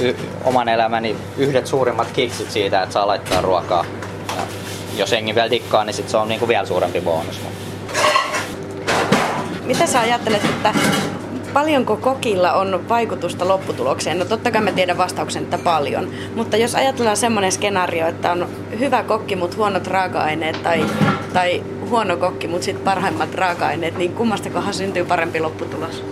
y- 0.00 0.16
oman 0.44 0.68
elämäni 0.68 1.16
yhdet 1.36 1.66
suurimmat 1.66 2.08
kiksit 2.12 2.50
siitä, 2.50 2.82
että 2.82 2.92
saa 2.92 3.06
laittaa 3.06 3.40
ruokaa. 3.40 3.84
Jos 4.96 5.12
hengi 5.12 5.34
vielä 5.34 5.48
tikkaa, 5.48 5.84
niin 5.84 5.94
sit 5.94 6.08
se 6.08 6.16
on 6.16 6.28
niinku 6.28 6.48
vielä 6.48 6.66
suurempi 6.66 7.00
bonus. 7.00 7.40
Mitä 9.64 9.86
sä 9.86 10.00
ajattelet, 10.00 10.44
että 10.44 10.74
paljonko 11.52 11.96
kokilla 11.96 12.52
on 12.52 12.88
vaikutusta 12.88 13.48
lopputulokseen? 13.48 14.18
No 14.18 14.24
totta 14.24 14.50
kai 14.50 14.62
mä 14.62 14.72
tiedän 14.72 14.98
vastauksen, 14.98 15.42
että 15.42 15.58
paljon. 15.58 16.10
Mutta 16.34 16.56
jos 16.56 16.74
ajatellaan 16.74 17.16
semmoinen 17.16 17.52
skenaario, 17.52 18.06
että 18.06 18.32
on 18.32 18.48
hyvä 18.78 19.02
kokki, 19.02 19.36
mutta 19.36 19.56
huonot 19.56 19.86
raaka-aineet 19.86 20.62
tai, 20.62 20.84
tai 21.32 21.62
huono 21.90 22.16
kokki, 22.16 22.48
mutta 22.48 22.64
sitten 22.64 22.84
parhaimmat 22.84 23.34
raaka-aineet, 23.34 23.98
niin 23.98 24.12
kummastakohan 24.12 24.74
syntyy 24.74 25.04
parempi 25.04 25.40
lopputulos? 25.40 26.04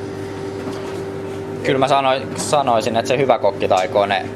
Kyllä 1.62 1.78
mä 1.78 1.88
sanoisin, 1.88 2.28
sanoisin, 2.36 2.96
että 2.96 3.08
se 3.08 3.18
hyvä 3.18 3.38
kokki 3.38 3.68
taikoo 3.68 4.06
ne, 4.06 4.26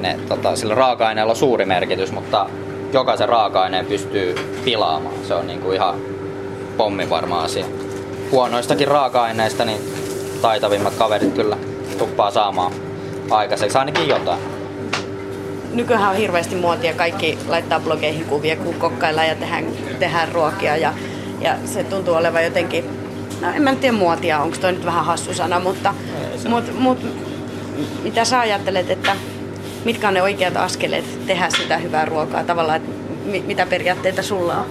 ne 0.00 0.18
tota, 0.28 0.56
sillä 0.56 0.74
raaka-aineella 0.74 1.32
on 1.32 1.36
suuri 1.36 1.64
merkitys, 1.64 2.12
mutta 2.12 2.46
jokaisen 2.92 3.28
raaka-aineen 3.28 3.86
pystyy 3.86 4.34
pilaamaan. 4.64 5.14
Se 5.28 5.34
on 5.34 5.46
niinku 5.46 5.72
ihan 5.72 5.94
pommi 6.76 7.10
varma 7.10 7.40
asia. 7.42 7.66
Huonoistakin 8.30 8.88
raaka-aineista 8.88 9.64
niin 9.64 9.80
taitavimmat 10.42 10.94
kaverit 10.94 11.34
kyllä 11.34 11.56
tuppaa 11.98 12.30
saamaan 12.30 12.72
aikaiseksi 13.30 13.78
ainakin 13.78 14.08
jotain. 14.08 14.40
Nykyään 15.72 16.10
on 16.10 16.16
hirveästi 16.16 16.54
muotia, 16.54 16.94
kaikki 16.94 17.38
laittaa 17.48 17.80
blogeihin 17.80 18.24
kuvia, 18.24 18.56
kun 18.56 18.74
kokkaillaan 18.74 19.28
ja 19.28 19.34
tehdään, 19.34 19.66
tehdään 19.98 20.32
ruokia 20.32 20.76
ja, 20.76 20.94
ja 21.40 21.56
se 21.64 21.84
tuntuu 21.84 22.14
olevan 22.14 22.44
jotenkin, 22.44 22.84
no 23.40 23.48
en 23.50 23.62
mä 23.62 23.74
tiedä 23.74 23.96
muotia, 23.96 24.38
onko 24.38 24.56
toi 24.60 24.72
nyt 24.72 24.84
vähän 24.84 25.04
hassu 25.04 25.34
sana, 25.34 25.60
mutta 25.60 25.94
mut, 26.48 26.78
mut, 26.78 26.98
mitä 28.02 28.24
sä 28.24 28.40
ajattelet, 28.40 28.90
että 28.90 29.16
mitkä 29.86 30.08
on 30.08 30.14
ne 30.14 30.22
oikeat 30.22 30.56
askeleet 30.56 31.26
tehdä 31.26 31.50
sitä 31.50 31.78
hyvää 31.78 32.04
ruokaa 32.04 32.44
tavallaan, 32.44 32.76
että 32.76 32.90
mitä 33.46 33.66
periaatteita 33.66 34.22
sulla 34.22 34.54
on? 34.54 34.66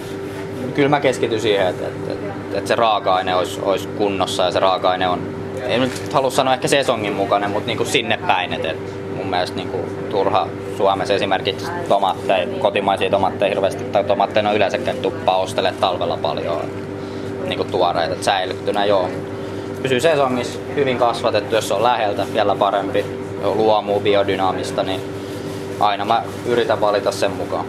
Kyllä 0.74 0.88
mä 0.88 1.00
keskityn 1.00 1.40
siihen, 1.40 1.66
että, 1.66 1.86
että, 1.86 2.12
että, 2.12 2.58
että 2.58 2.68
se 2.68 2.76
raaka-aine 2.76 3.34
olisi, 3.34 3.60
olisi 3.62 3.88
kunnossa 3.88 4.42
ja 4.42 4.50
se 4.50 4.60
raaka-aine 4.60 5.08
on, 5.08 5.20
en 5.62 5.80
nyt 5.80 6.12
halua 6.12 6.30
sanoa 6.30 6.54
ehkä 6.54 6.68
sesongin 6.68 7.12
mukainen, 7.12 7.50
mutta 7.50 7.66
niin 7.66 7.76
kuin 7.76 7.86
sinne 7.86 8.18
päin. 8.26 8.52
Että, 8.52 8.74
mun 9.16 9.26
mielestä 9.26 9.56
niin 9.56 9.68
kuin 9.68 9.82
turha 10.10 10.48
Suomessa 10.76 11.14
esimerkiksi 11.14 11.66
tomaatteja, 11.88 12.46
kotimaisia 12.60 13.10
tomaatteja 13.10 13.48
hirveästi, 13.48 13.84
tai 13.84 14.04
tomaatteja 14.04 14.48
on 14.48 14.56
yleensäkään 14.56 14.96
tuppaa 14.96 15.36
ostele 15.36 15.74
talvella 15.80 16.16
paljon 16.16 16.70
niin 17.46 17.56
kuin 17.56 17.70
tuoreita, 17.70 18.22
säilyttynä 18.22 18.84
joo. 18.84 19.08
Pysyy 19.82 20.00
sesongissa 20.00 20.58
hyvin 20.74 20.98
kasvatettu, 20.98 21.54
jos 21.54 21.72
on 21.72 21.82
läheltä, 21.82 22.26
vielä 22.32 22.54
parempi, 22.54 23.25
luomu, 23.54 24.00
biodynaamista, 24.00 24.82
niin 24.82 25.00
aina 25.80 26.04
mä 26.04 26.22
yritän 26.46 26.80
valita 26.80 27.12
sen 27.12 27.30
mukaan. 27.30 27.64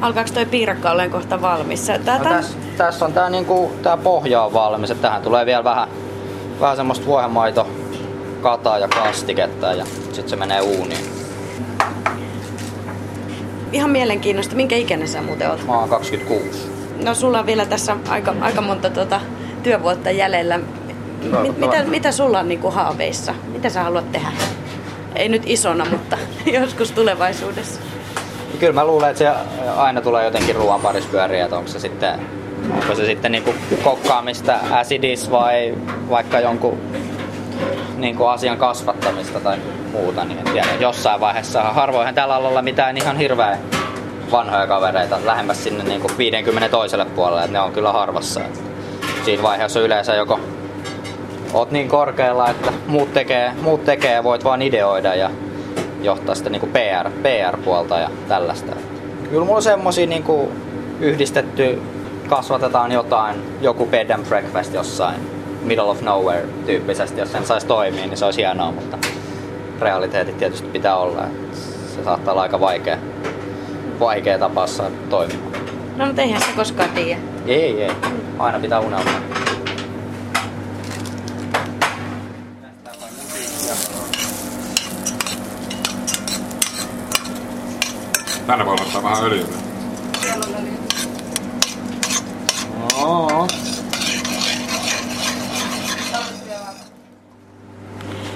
Alkaako 0.00 0.30
toi 0.34 0.46
piirakka 0.46 0.90
olemaan 0.90 1.10
kohta 1.10 1.42
valmis? 1.42 1.86
Tää, 2.04 2.18
no, 2.18 2.24
tässä, 2.24 2.58
tässä 2.76 3.04
on 3.04 3.12
tää, 3.12 3.30
niinku, 3.30 3.72
tää 3.82 3.96
pohja 3.96 4.42
on 4.42 4.52
valmis, 4.52 4.90
että 4.90 5.02
tähän 5.02 5.22
tulee 5.22 5.46
vielä 5.46 5.64
vähän, 5.64 5.88
vähän 6.60 6.76
semmoista 6.76 7.06
vuohenmaito 7.06 7.66
kataa 8.42 8.78
ja 8.78 8.88
kastiketta 8.88 9.72
ja 9.72 9.84
sitten 10.12 10.28
se 10.28 10.36
menee 10.36 10.60
uuniin. 10.60 11.04
Ihan 13.72 13.90
mielenkiinnosta. 13.90 14.56
Minkä 14.56 14.76
ikäinen 14.76 15.08
sä 15.08 15.22
muuten 15.22 15.50
oot? 15.50 15.66
Mä 15.66 15.78
oon 15.78 15.88
26. 15.88 16.70
No 17.04 17.14
sulla 17.14 17.38
on 17.38 17.46
vielä 17.46 17.66
tässä 17.66 17.96
aika, 18.08 18.34
aika 18.40 18.60
monta 18.60 18.90
tuota, 18.90 19.20
työvuotta 19.62 20.10
jäljellä. 20.10 20.58
No, 21.30 21.40
M- 21.44 21.60
mitä, 21.60 21.84
mitä 21.84 22.12
sulla 22.12 22.38
on 22.38 22.48
niin 22.48 22.60
kuin 22.60 22.74
haaveissa? 22.74 23.34
Mitä 23.52 23.70
sä 23.70 23.82
haluat 23.82 24.12
tehdä? 24.12 24.28
Ei 25.18 25.28
nyt 25.28 25.42
isona, 25.46 25.84
mutta 25.84 26.18
joskus 26.60 26.92
tulevaisuudessa. 26.92 27.80
Kyllä 28.58 28.72
mä 28.72 28.84
luulen, 28.84 29.10
että 29.10 29.18
se 29.18 29.30
aina 29.76 30.00
tulee 30.00 30.24
jotenkin 30.24 30.56
ruoan 30.56 30.80
parissa 30.80 31.10
pyöriä, 31.10 31.44
että 31.44 31.56
onko 31.56 31.68
se 31.68 31.78
sitten, 31.78 32.20
onko 32.70 32.94
se 32.94 33.06
sitten 33.06 33.32
niin 33.32 33.44
kuin 33.44 33.56
kokkaamista 33.84 34.58
acidis 34.70 35.30
vai 35.30 35.74
vaikka 36.10 36.40
jonkun 36.40 36.78
niin 37.96 38.16
kuin 38.16 38.30
asian 38.30 38.58
kasvattamista 38.58 39.40
tai 39.40 39.58
muuta, 39.92 40.24
niin 40.24 40.38
en 40.38 40.44
tiedä. 40.44 40.68
Jossain 40.80 41.20
vaiheessa 41.20 41.62
harvoinhan 41.62 42.14
tällä 42.14 42.34
alalla 42.34 42.62
mitään 42.62 42.96
ihan 42.96 43.16
hirveä 43.16 43.58
vanhoja 44.30 44.66
kavereita 44.66 45.18
lähemmäs 45.24 45.64
sinne 45.64 45.84
niin 45.84 46.00
kuin 46.00 46.18
50 46.18 46.68
toiselle 46.68 47.04
puolelle, 47.04 47.40
että 47.40 47.52
ne 47.52 47.60
on 47.60 47.72
kyllä 47.72 47.92
harvassa. 47.92 48.40
Siinä 49.24 49.42
vaiheessa 49.42 49.80
yleensä 49.80 50.14
joko 50.14 50.40
oot 51.52 51.70
niin 51.70 51.88
korkealla, 51.88 52.50
että 52.50 52.72
muut 52.86 53.12
tekee, 53.14 53.52
muut 53.62 53.84
tekee 53.84 54.12
ja 54.12 54.24
voit 54.24 54.44
vaan 54.44 54.62
ideoida 54.62 55.14
ja 55.14 55.30
johtaa 56.02 56.34
sitä 56.34 56.50
niin 56.50 56.60
kuin 56.60 56.72
PR, 56.72 57.10
PR-puolta 57.10 57.98
ja 57.98 58.10
tällaista. 58.28 58.72
Kyllä 59.30 59.44
mulla 59.44 59.56
on 59.56 59.62
semmosia 59.62 60.06
niin 60.06 60.22
kuin 60.22 60.48
yhdistetty, 61.00 61.82
kasvatetaan 62.28 62.92
jotain, 62.92 63.36
joku 63.60 63.86
bed 63.86 64.10
and 64.10 64.26
breakfast 64.26 64.74
jossain 64.74 65.38
middle 65.62 65.90
of 65.90 66.02
nowhere 66.02 66.46
tyyppisesti, 66.66 67.20
jos 67.20 67.32
sen 67.32 67.46
saisi 67.46 67.66
toimia, 67.66 68.06
niin 68.06 68.16
se 68.16 68.24
olisi 68.24 68.40
hienoa, 68.40 68.72
mutta 68.72 68.98
realiteetit 69.80 70.38
tietysti 70.38 70.68
pitää 70.68 70.96
olla. 70.96 71.22
Se 71.96 72.04
saattaa 72.04 72.32
olla 72.32 72.42
aika 72.42 72.60
vaikea, 72.60 72.98
vaikea 74.00 74.38
tapa 74.38 74.66
saada 74.66 74.94
toimimaan. 75.10 75.52
No 75.96 76.06
mutta 76.06 76.22
eihän 76.22 76.40
se 76.40 76.48
koskaan 76.56 76.90
tiedä. 76.90 77.20
Ei, 77.46 77.82
ei. 77.82 77.90
Aina 78.38 78.60
pitää 78.60 78.80
unelmaa. 78.80 79.47
Tänne 88.48 88.66
voi 88.66 88.76
laittaa 88.78 89.02
vähän 89.02 89.24
öljyä. 89.24 89.46
Siellä 90.20 90.46
on 90.48 90.54
öljyä. 90.54 90.78
Oh. 92.96 93.48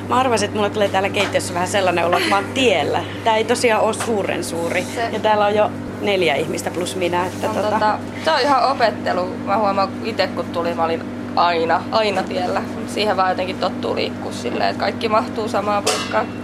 Mä 0.09 0.17
arvasin, 0.17 0.47
että 0.47 0.57
mulle 0.57 0.71
tulee 0.71 0.89
täällä 0.89 1.09
keittiössä 1.09 1.55
vähän 1.55 1.69
sellainen 1.69 2.07
olo, 2.07 2.17
että 2.17 2.29
mä 2.29 2.37
oon 2.37 2.45
tiellä. 2.55 3.05
Tää 3.25 3.37
ei 3.37 3.45
tosiaan 3.45 3.83
ole 3.83 3.95
suuren 3.95 4.45
suuri. 4.45 4.87
Se... 4.95 5.09
Ja 5.13 5.21
täällä 5.21 5.47
on 5.47 5.55
jo 5.55 5.71
neljä 6.01 6.35
ihmistä 6.35 6.71
plus 6.71 6.97
minä. 6.97 7.27
Että 7.27 7.47
no, 7.47 7.55
tota... 7.55 7.71
Tota, 7.71 7.99
se 8.25 8.31
on 8.31 8.41
ihan 8.41 8.71
opettelu. 8.71 9.27
Mä 9.45 9.59
huomaan 9.59 9.89
itse 10.05 10.27
kun 10.27 10.45
tulin, 10.45 10.77
mä 10.77 10.85
olin 10.85 11.03
aina, 11.37 11.83
aina 11.91 12.23
tiellä. 12.23 12.63
Siihen 12.87 13.17
vaan 13.17 13.31
jotenkin 13.31 13.59
tottuu 13.59 13.95
liikkua 13.95 14.33
silleen, 14.33 14.71
että 14.71 14.81
kaikki 14.81 15.09
mahtuu 15.09 15.49
samaan 15.49 15.83
paikkaan. 15.85 16.42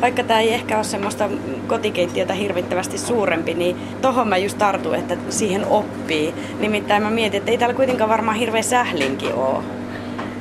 Vaikka 0.00 0.22
tämä 0.22 0.40
ei 0.40 0.54
ehkä 0.54 0.76
ole 0.76 0.84
semmoista 0.84 1.28
kotikeittiötä 1.66 2.34
hirvittävästi 2.34 2.98
suurempi, 2.98 3.54
niin 3.54 3.76
tohon 4.02 4.28
mä 4.28 4.36
just 4.36 4.58
tartun, 4.58 4.94
että 4.94 5.16
siihen 5.30 5.66
oppii. 5.66 6.34
Nimittäin 6.60 7.02
mä 7.02 7.10
mietin, 7.10 7.38
että 7.38 7.50
ei 7.50 7.58
täällä 7.58 7.74
kuitenkaan 7.74 8.10
varmaan 8.10 8.36
hirveä 8.36 8.62
sählinki 8.62 9.32
ole. 9.32 9.64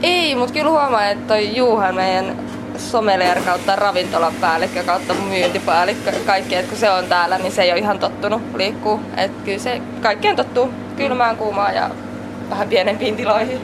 Ei, 0.04 0.36
mutta 0.36 0.54
kyllä 0.54 0.70
huomaa, 0.70 1.10
että 1.10 1.28
toi 1.28 1.56
Juhan 1.58 1.96
meidän 1.96 2.40
sommelier 2.78 3.42
kautta 3.42 3.76
ravintolan 3.76 4.34
päällikkö 4.42 4.84
kautta 4.84 5.14
myyntipäällikkö 5.14 6.12
kaikki, 6.26 6.56
että 6.56 6.70
kun 6.70 6.78
se 6.78 6.90
on 6.90 7.06
täällä, 7.06 7.38
niin 7.38 7.52
se 7.52 7.62
ei 7.62 7.72
ole 7.72 7.80
ihan 7.80 8.00
tottunut 8.00 8.42
liikkuu. 8.56 9.00
Että 9.18 9.46
kyllä 9.46 9.60
se 9.60 9.82
kaikkeen 10.02 10.36
tottuu 10.36 10.70
kylmään, 10.98 11.38
kuumaan 11.38 11.76
ja 11.76 11.90
vähän 12.50 12.70
pienempiin 12.70 13.16
tiloihin. 13.16 13.60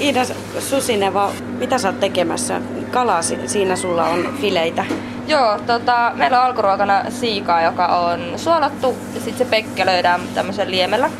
Iida 0.00 0.20
Susineva, 0.58 1.30
mitä 1.58 1.78
sä 1.78 1.88
oot 1.88 2.00
tekemässä? 2.00 2.60
Kala, 2.90 3.22
siinä 3.46 3.76
sulla 3.76 4.04
on 4.04 4.28
fileitä. 4.40 4.84
Joo, 5.26 5.58
tota, 5.66 6.12
meillä 6.14 6.40
on 6.40 6.46
alkuruokana 6.46 7.10
siikaa, 7.10 7.62
joka 7.62 7.86
on 7.86 8.20
suolattu 8.36 8.96
ja 9.14 9.20
sitten 9.20 9.38
se 9.38 9.50
pekkelöidään 9.50 10.20
tämmöisen 10.34 10.70
liemellä, 10.70 11.10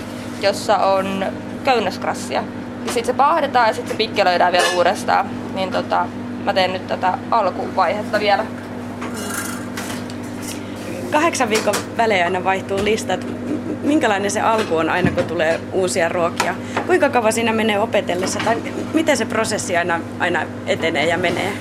jossa 0.43 0.79
on 0.79 1.27
köynnöskrassia. 1.65 2.45
Ja 2.87 2.93
sitten 2.93 3.07
se 3.07 3.13
pahdetaan 3.13 3.69
ja 3.69 3.75
sitten 3.75 3.91
se 3.91 3.97
pikkelöidään 3.97 4.53
vielä 4.53 4.67
uudestaan. 4.77 5.27
Niin 5.55 5.71
tota, 5.71 6.07
mä 6.45 6.53
teen 6.53 6.73
nyt 6.73 6.87
tätä 6.87 7.19
alkuvaihetta 7.31 8.21
vielä. 8.21 8.47
Kahdeksan 11.11 11.51
viikon 11.51 11.75
välein 11.97 12.25
aina 12.25 12.45
vaihtuu 12.45 12.85
listat. 12.85 13.27
Minkälainen 13.83 14.31
se 14.31 14.41
alku 14.41 14.77
on 14.77 14.91
aina, 14.91 15.11
kun 15.11 15.25
tulee 15.25 15.61
uusia 15.73 16.09
ruokia? 16.09 16.55
Kuinka 16.87 17.09
kauan 17.09 17.33
siinä 17.33 17.53
menee 17.53 17.79
opetellessa? 17.79 18.41
Tai 18.45 18.57
miten 18.95 19.17
se 19.17 19.25
prosessi 19.25 19.77
aina, 19.77 20.01
aina 20.19 20.43
etenee 20.67 21.07
ja 21.07 21.19
menee? 21.19 21.53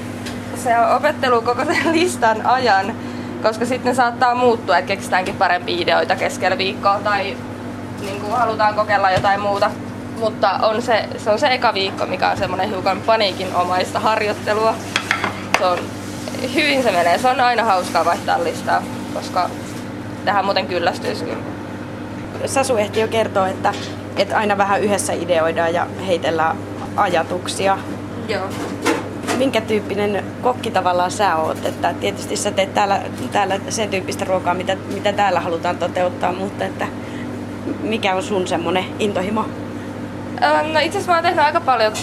Se 0.63 0.79
on 0.79 0.95
opettelu 0.95 1.41
koko 1.41 1.65
sen 1.65 1.91
listan 1.91 2.45
ajan, 2.45 2.95
koska 3.43 3.65
sitten 3.65 3.95
saattaa 3.95 4.35
muuttua, 4.35 4.77
että 4.77 4.87
keksitäänkin 4.87 5.35
parempia 5.35 5.81
ideoita 5.81 6.15
keskellä 6.15 6.57
viikkoa 6.57 6.99
tai 7.03 7.37
niin 8.01 8.21
kuin 8.21 8.31
halutaan 8.31 8.75
kokeilla 8.75 9.11
jotain 9.11 9.41
muuta 9.41 9.71
mutta 10.19 10.49
on 10.49 10.81
se, 10.81 11.05
se 11.17 11.29
on 11.29 11.39
se 11.39 11.47
eka 11.47 11.73
viikko, 11.73 12.05
mikä 12.05 12.29
on 12.29 12.37
semmoinen 12.37 12.69
hiukan 12.69 13.01
paniikinomaista 13.01 13.99
harjoittelua. 13.99 14.75
Se 15.57 15.65
on, 15.65 15.79
hyvin 16.55 16.83
se 16.83 16.91
menee. 16.91 17.17
Se 17.17 17.27
on 17.27 17.39
aina 17.39 17.63
hauskaa 17.63 18.05
vaihtaa 18.05 18.43
listaa, 18.43 18.83
koska 19.17 19.49
tähän 20.25 20.45
muuten 20.45 20.67
kyllästyisi 20.67 21.25
kyllä. 21.25 21.43
Sasu 22.45 22.77
ehti 22.77 22.99
jo 22.99 23.07
kertoa, 23.07 23.47
että, 23.47 23.73
että 24.17 24.37
aina 24.37 24.57
vähän 24.57 24.81
yhdessä 24.81 25.13
ideoidaan 25.13 25.73
ja 25.73 25.87
heitellään 26.07 26.57
ajatuksia. 26.95 27.77
Joo. 28.27 28.49
Minkä 29.37 29.61
tyyppinen 29.61 30.23
kokki 30.41 30.71
tavallaan 30.71 31.11
sä 31.11 31.35
oot? 31.35 31.65
Että 31.65 31.93
tietysti 31.93 32.35
sä 32.35 32.51
teet 32.51 32.73
täällä, 32.73 33.01
täällä 33.31 33.59
sen 33.69 33.89
tyyppistä 33.89 34.25
ruokaa, 34.25 34.53
mitä, 34.53 34.77
mitä 34.93 35.13
täällä 35.13 35.39
halutaan 35.39 35.77
toteuttaa, 35.77 36.31
mutta 36.33 36.65
että 36.65 36.87
mikä 37.81 38.15
on 38.15 38.23
sun 38.23 38.47
semmonen 38.47 38.85
intohimo? 38.99 39.45
No 40.73 40.79
itse 40.79 40.97
asiassa 40.97 41.11
mä 41.11 41.17
oon 41.17 41.23
tehnyt 41.23 41.45
aika 41.45 41.61
paljon 41.61 41.93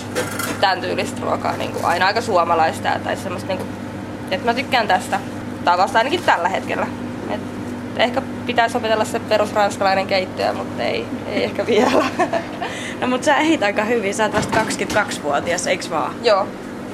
tämän 0.61 0.80
tyylistä 0.80 1.21
ruokaa, 1.23 1.56
niin 1.56 1.73
kuin 1.73 1.85
aina 1.85 2.06
aika 2.06 2.21
suomalaista 2.21 2.88
tai 3.04 3.16
semmoista, 3.16 3.49
niin 3.49 3.59
kuin, 3.59 3.68
että 4.30 4.47
mä 4.47 4.54
tykkään 4.54 4.88
tästä 4.88 5.21
tavasta 5.64 5.99
ainakin 5.99 6.23
tällä 6.23 6.49
hetkellä. 6.49 6.87
Et 7.31 7.40
ehkä 7.97 8.23
pitäisi 8.47 8.76
opetella 8.76 9.04
se 9.04 9.19
perusranskalainen 9.19 10.07
keittiö, 10.07 10.52
mutta 10.52 10.83
ei, 10.83 11.07
ei 11.33 11.45
ehkä 11.45 11.66
vielä. 11.66 12.04
No 13.00 13.07
mutta 13.07 13.25
sä 13.25 13.37
ehit 13.37 13.62
aika 13.62 13.85
hyvin, 13.85 14.14
sä 14.14 14.25
oot 14.25 14.35
vasta 14.35 14.59
22-vuotias, 14.62 15.66
eiks 15.66 15.90
vaan? 15.90 16.14
Joo, 16.23 16.47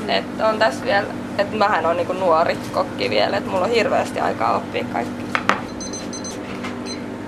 että 0.08 0.48
on 0.48 0.58
tässä 0.58 0.84
vielä, 0.84 1.06
että 1.38 1.56
mähän 1.56 1.86
on 1.86 1.96
niinku 1.96 2.12
nuori 2.12 2.58
kokki 2.72 3.10
vielä, 3.10 3.36
että 3.36 3.50
mulla 3.50 3.64
on 3.64 3.70
hirveästi 3.70 4.20
aikaa 4.20 4.56
oppia 4.56 4.84
kaikki. 4.92 5.24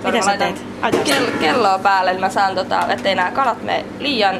Mitä 0.05 0.25
sä 0.25 0.37
teet? 0.37 0.65
Kello, 1.05 1.31
kelloa 1.39 1.79
päälle, 1.79 2.11
niin 2.11 2.21
mä 2.21 2.29
saan, 2.29 2.55
tota, 2.55 2.87
ettei 2.89 3.15
nämä 3.15 3.31
kalat 3.31 3.63
mene 3.63 3.85
liian 3.99 4.35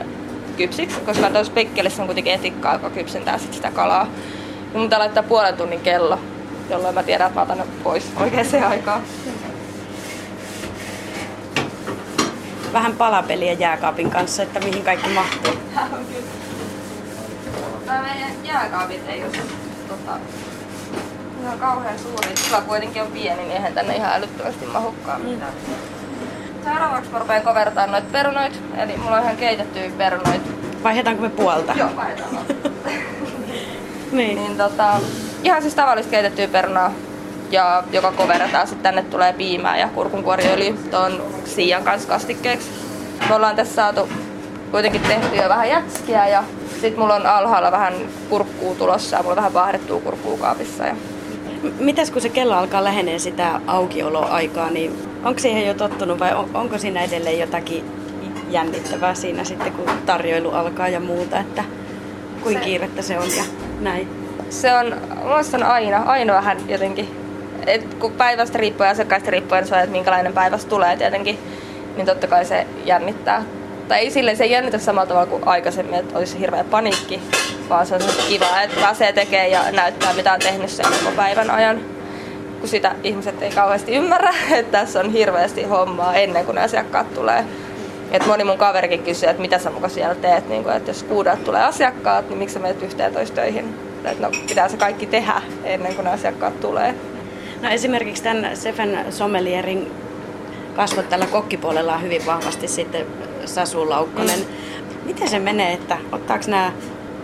kypsiksi, 0.57 0.99
koska 0.99 1.29
tuossa 1.29 1.53
pekkelissä 1.53 2.01
on 2.01 2.07
kuitenkin 2.07 2.33
etikkaa, 2.33 2.73
joka 2.73 2.89
kypsentää 2.89 3.37
sit 3.37 3.53
sitä 3.53 3.71
kalaa. 3.71 4.07
Ja 4.73 4.79
mun 4.79 4.83
pitää 4.83 4.99
laittaa 4.99 5.23
puolen 5.23 5.57
tunnin 5.57 5.79
kello, 5.79 6.19
jolloin 6.73 6.95
mä 6.95 7.03
tiedän, 7.03 7.27
että 7.27 7.39
mä 7.39 7.43
otan 7.43 7.57
ne 7.57 7.63
pois 7.83 8.11
oikeaan 8.15 8.63
aikaan. 8.71 9.01
Vähän 12.73 12.93
palapeliä 12.93 13.53
jääkaapin 13.53 14.09
kanssa, 14.09 14.43
että 14.43 14.59
mihin 14.59 14.83
kaikki 14.83 15.09
mahtuu. 15.09 15.53
Tää 17.85 18.01
meidän 18.01 18.31
jääkaapit 18.43 19.09
ei 19.09 19.23
ole 19.23 19.31
tota, 19.87 20.17
ihan 21.41 21.59
kauhean 21.59 21.99
suuri. 21.99 22.37
Sulla 22.37 22.61
kuitenkin 22.61 23.01
on 23.01 23.07
pieni, 23.07 23.41
niin 23.41 23.51
eihän 23.51 23.73
tänne 23.73 23.95
ihan 23.95 24.13
älyttömästi 24.13 24.65
mahukkaan 24.65 25.21
mitään. 25.21 25.53
Seuraavaksi 26.63 27.11
mä 27.11 27.19
rupean 27.19 27.41
kovertaa 27.41 27.87
noita 27.87 28.07
perunoita. 28.11 28.57
Eli 28.77 28.97
mulla 28.97 29.15
on 29.15 29.23
ihan 29.23 29.37
keitettyjä 29.37 29.91
perunoita. 29.97 30.49
Vaihdetaanko 30.83 31.21
me 31.21 31.29
puolta? 31.29 31.73
Joo, 31.73 31.89
vaihdetaan. 31.95 32.45
Niin. 34.11 34.35
niin 34.35 34.57
tota, 34.57 34.99
ihan 35.43 35.61
siis 35.61 35.75
tavallista 35.75 36.11
keitettyä 36.11 36.47
perunaa, 36.47 36.91
ja 37.51 37.83
joka 37.91 38.11
koverretaan. 38.11 38.67
Sitten 38.67 38.83
tänne 38.83 39.09
tulee 39.11 39.33
piimää 39.33 39.77
ja 39.77 39.87
kurkunkuoriöljy 39.87 40.73
tuon 40.91 41.23
siian 41.45 41.83
kanssa 41.83 42.07
kastikkeeksi. 42.09 42.69
Me 43.29 43.35
ollaan 43.35 43.55
tässä 43.55 43.73
saatu 43.75 44.09
kuitenkin 44.71 45.01
tehty 45.01 45.35
jo 45.35 45.49
vähän 45.49 45.69
jätskiä 45.69 46.27
ja 46.27 46.43
sitten 46.71 46.99
mulla 46.99 47.15
on 47.15 47.25
alhaalla 47.25 47.71
vähän 47.71 47.93
kurkkuu 48.29 48.75
tulossa 48.75 49.15
ja 49.15 49.21
mulla 49.23 49.31
on 49.31 49.37
vähän 49.37 49.53
vaahdettua 49.53 49.99
kurkkuu 49.99 50.37
kaapissa. 50.37 50.85
Ja... 50.85 50.93
M- 51.63 51.67
Mitäs 51.79 52.11
kun 52.11 52.21
se 52.21 52.29
kello 52.29 52.55
alkaa 52.55 52.83
lähenee 52.83 53.19
sitä 53.19 53.61
aukioloaikaa, 53.67 54.69
niin 54.69 54.95
onko 55.23 55.39
siihen 55.39 55.67
jo 55.67 55.73
tottunut 55.73 56.19
vai 56.19 56.33
on, 56.33 56.49
onko 56.53 56.77
siinä 56.77 57.03
edelleen 57.03 57.39
jotakin 57.39 57.85
jännittävää 58.49 59.13
siinä 59.13 59.43
sitten, 59.43 59.71
kun 59.73 59.85
tarjoilu 60.05 60.51
alkaa 60.51 60.87
ja 60.87 60.99
muuta, 60.99 61.39
että 61.39 61.63
kuin 62.43 62.57
Se- 62.57 62.63
kiirettä 62.63 63.01
se 63.01 63.19
on 63.19 63.27
ja 63.37 63.43
näin? 63.79 64.22
Se 64.53 64.73
on, 64.73 64.95
musta 65.37 65.57
on 65.57 65.63
aina, 65.63 66.03
aina 66.05 66.33
vähän 66.33 66.57
jotenkin, 66.69 67.09
et 67.67 67.93
kun 67.93 68.11
päivästä 68.11 68.57
riippuen 68.57 68.87
ja 68.87 68.91
asiakkaista 68.91 69.31
riippuen 69.31 69.67
se 69.67 69.75
on, 69.75 69.81
että 69.81 69.91
minkälainen 69.91 70.33
päivästä 70.33 70.69
tulee 70.69 70.97
tietenkin, 70.97 71.39
niin 71.95 72.05
totta 72.05 72.27
kai 72.27 72.45
se 72.45 72.67
jännittää. 72.85 73.43
Tai 73.87 73.99
ei 73.99 74.11
silleen, 74.11 74.37
se 74.37 74.43
ei 74.43 74.51
jännitä 74.51 74.77
samalla 74.77 75.07
tavalla 75.07 75.27
kuin 75.27 75.47
aikaisemmin, 75.47 75.99
että 75.99 76.17
olisi 76.17 76.39
hirveä 76.39 76.63
paniikki, 76.63 77.21
vaan 77.69 77.85
se 77.85 77.95
on 77.95 78.01
se 78.01 78.27
kiva, 78.27 78.61
että 78.61 78.81
pääsee 78.81 79.13
tekemään 79.13 79.51
ja 79.51 79.71
näyttää 79.71 80.13
mitä 80.13 80.33
on 80.33 80.39
tehnyt 80.39 80.69
sen 80.69 80.85
koko 80.85 81.15
päivän 81.15 81.51
ajan. 81.51 81.81
Kun 82.59 82.69
sitä 82.69 82.95
ihmiset 83.03 83.41
ei 83.41 83.51
kauheasti 83.51 83.95
ymmärrä, 83.95 84.33
että 84.51 84.79
tässä 84.79 84.99
on 84.99 85.11
hirveästi 85.11 85.63
hommaa 85.63 86.15
ennen 86.15 86.45
kuin 86.45 86.55
ne 86.55 86.61
asiakkaat 86.61 87.13
tulee. 87.13 87.45
Et 88.11 88.25
moni 88.25 88.43
mun 88.43 88.57
kaverikin 88.57 89.03
kysyy, 89.03 89.29
että 89.29 89.41
mitä 89.41 89.59
sä 89.59 89.69
muka 89.69 89.89
siellä 89.89 90.15
teet, 90.15 90.49
niin 90.49 90.63
kun, 90.63 90.73
että 90.73 90.89
jos 90.89 91.03
kuudelta 91.03 91.43
tulee 91.43 91.63
asiakkaat, 91.63 92.29
niin 92.29 92.37
miksi 92.37 92.53
sä 92.53 92.59
menet 92.59 92.83
11 92.83 93.35
töihin? 93.35 93.92
Että 94.11 94.27
no, 94.27 94.31
pitää 94.47 94.69
se 94.69 94.77
kaikki 94.77 95.05
tehdä 95.05 95.41
ennen 95.63 95.95
kuin 95.95 96.05
ne 96.05 96.11
asiakkaat 96.11 96.59
tulee. 96.59 96.95
No 97.61 97.69
esimerkiksi 97.69 98.23
tämän 98.23 98.57
Sefen 98.57 99.05
sommelierin 99.09 99.91
kasvot 100.75 101.09
tällä 101.09 101.25
kokkipuolella 101.25 101.93
on 101.93 102.01
hyvin 102.01 102.25
vahvasti 102.25 102.67
sitten 102.67 103.05
Sasu 103.45 103.89
Laukkonen. 103.89 104.39
Miten 105.05 105.29
se 105.29 105.39
menee, 105.39 105.73
että 105.73 105.97
ottaako 106.11 106.43
nämä 106.47 106.71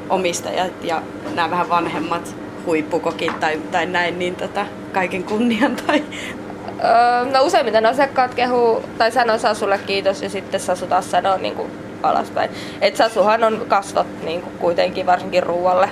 omistajat 0.09 0.83
ja 0.83 1.01
nämä 1.35 1.49
vähän 1.49 1.69
vanhemmat 1.69 2.35
huippukokit 2.65 3.39
tai, 3.39 3.59
tai 3.71 3.85
näin, 3.85 4.19
niin 4.19 4.35
tota, 4.35 4.65
kaiken 4.93 5.23
kunnian 5.23 5.75
tai 5.75 6.03
Öö, 6.83 7.31
no 7.31 7.43
useimmiten 7.43 7.85
asiakkaat 7.85 8.33
kehuu 8.35 8.83
tai 8.97 9.11
sanoo 9.11 9.37
Sasulle 9.37 9.79
kiitos 9.85 10.21
ja 10.21 10.29
sitten 10.29 10.59
Sasu 10.59 10.87
taas 10.87 11.11
sanoo 11.11 11.37
niin 11.37 11.55
kuin 11.55 11.71
alaspäin. 12.03 12.49
Et 12.81 12.95
Sasuhan 12.95 13.43
on 13.43 13.65
kasvot 13.67 14.07
niin 14.23 14.41
kuin 14.41 14.57
kuitenkin 14.59 15.05
varsinkin 15.05 15.43
ruualle, 15.43 15.89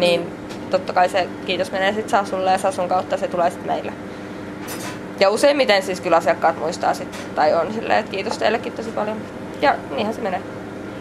niin 0.00 0.26
totta 0.70 0.92
kai 0.92 1.08
se 1.08 1.28
kiitos 1.46 1.72
menee 1.72 1.92
sitten 1.92 2.10
Sasulle 2.10 2.52
ja 2.52 2.58
Sasun 2.58 2.88
kautta 2.88 3.16
se 3.16 3.28
tulee 3.28 3.50
sitten 3.50 3.72
meille. 3.72 3.92
Ja 5.20 5.30
useimmiten 5.30 5.82
siis 5.82 6.00
kyllä 6.00 6.16
asiakkaat 6.16 6.58
muistaa 6.58 6.94
sitten, 6.94 7.20
tai 7.34 7.54
on 7.54 7.72
silleen, 7.72 7.98
että 7.98 8.10
kiitos 8.10 8.38
teillekin 8.38 8.72
tosi 8.72 8.90
paljon. 8.90 9.16
Ja 9.62 9.74
niinhän 9.90 10.14
se 10.14 10.20
menee. 10.20 10.42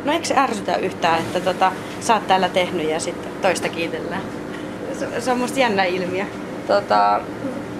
No 0.05 0.13
eikö 0.13 0.25
se 0.25 0.37
ärsytä 0.37 0.75
yhtään, 0.75 1.19
että 1.19 1.39
tota, 1.39 1.71
sä 1.99 2.13
oot 2.13 2.27
täällä 2.27 2.49
tehnyt 2.49 2.89
ja 2.89 2.99
sitten 2.99 3.31
toista 3.41 3.69
kiitellään? 3.69 4.21
Se, 4.99 5.21
se 5.21 5.31
on 5.31 5.37
musta 5.37 5.59
jännä 5.59 5.83
ilmiö. 5.83 6.25
Tota, 6.67 7.21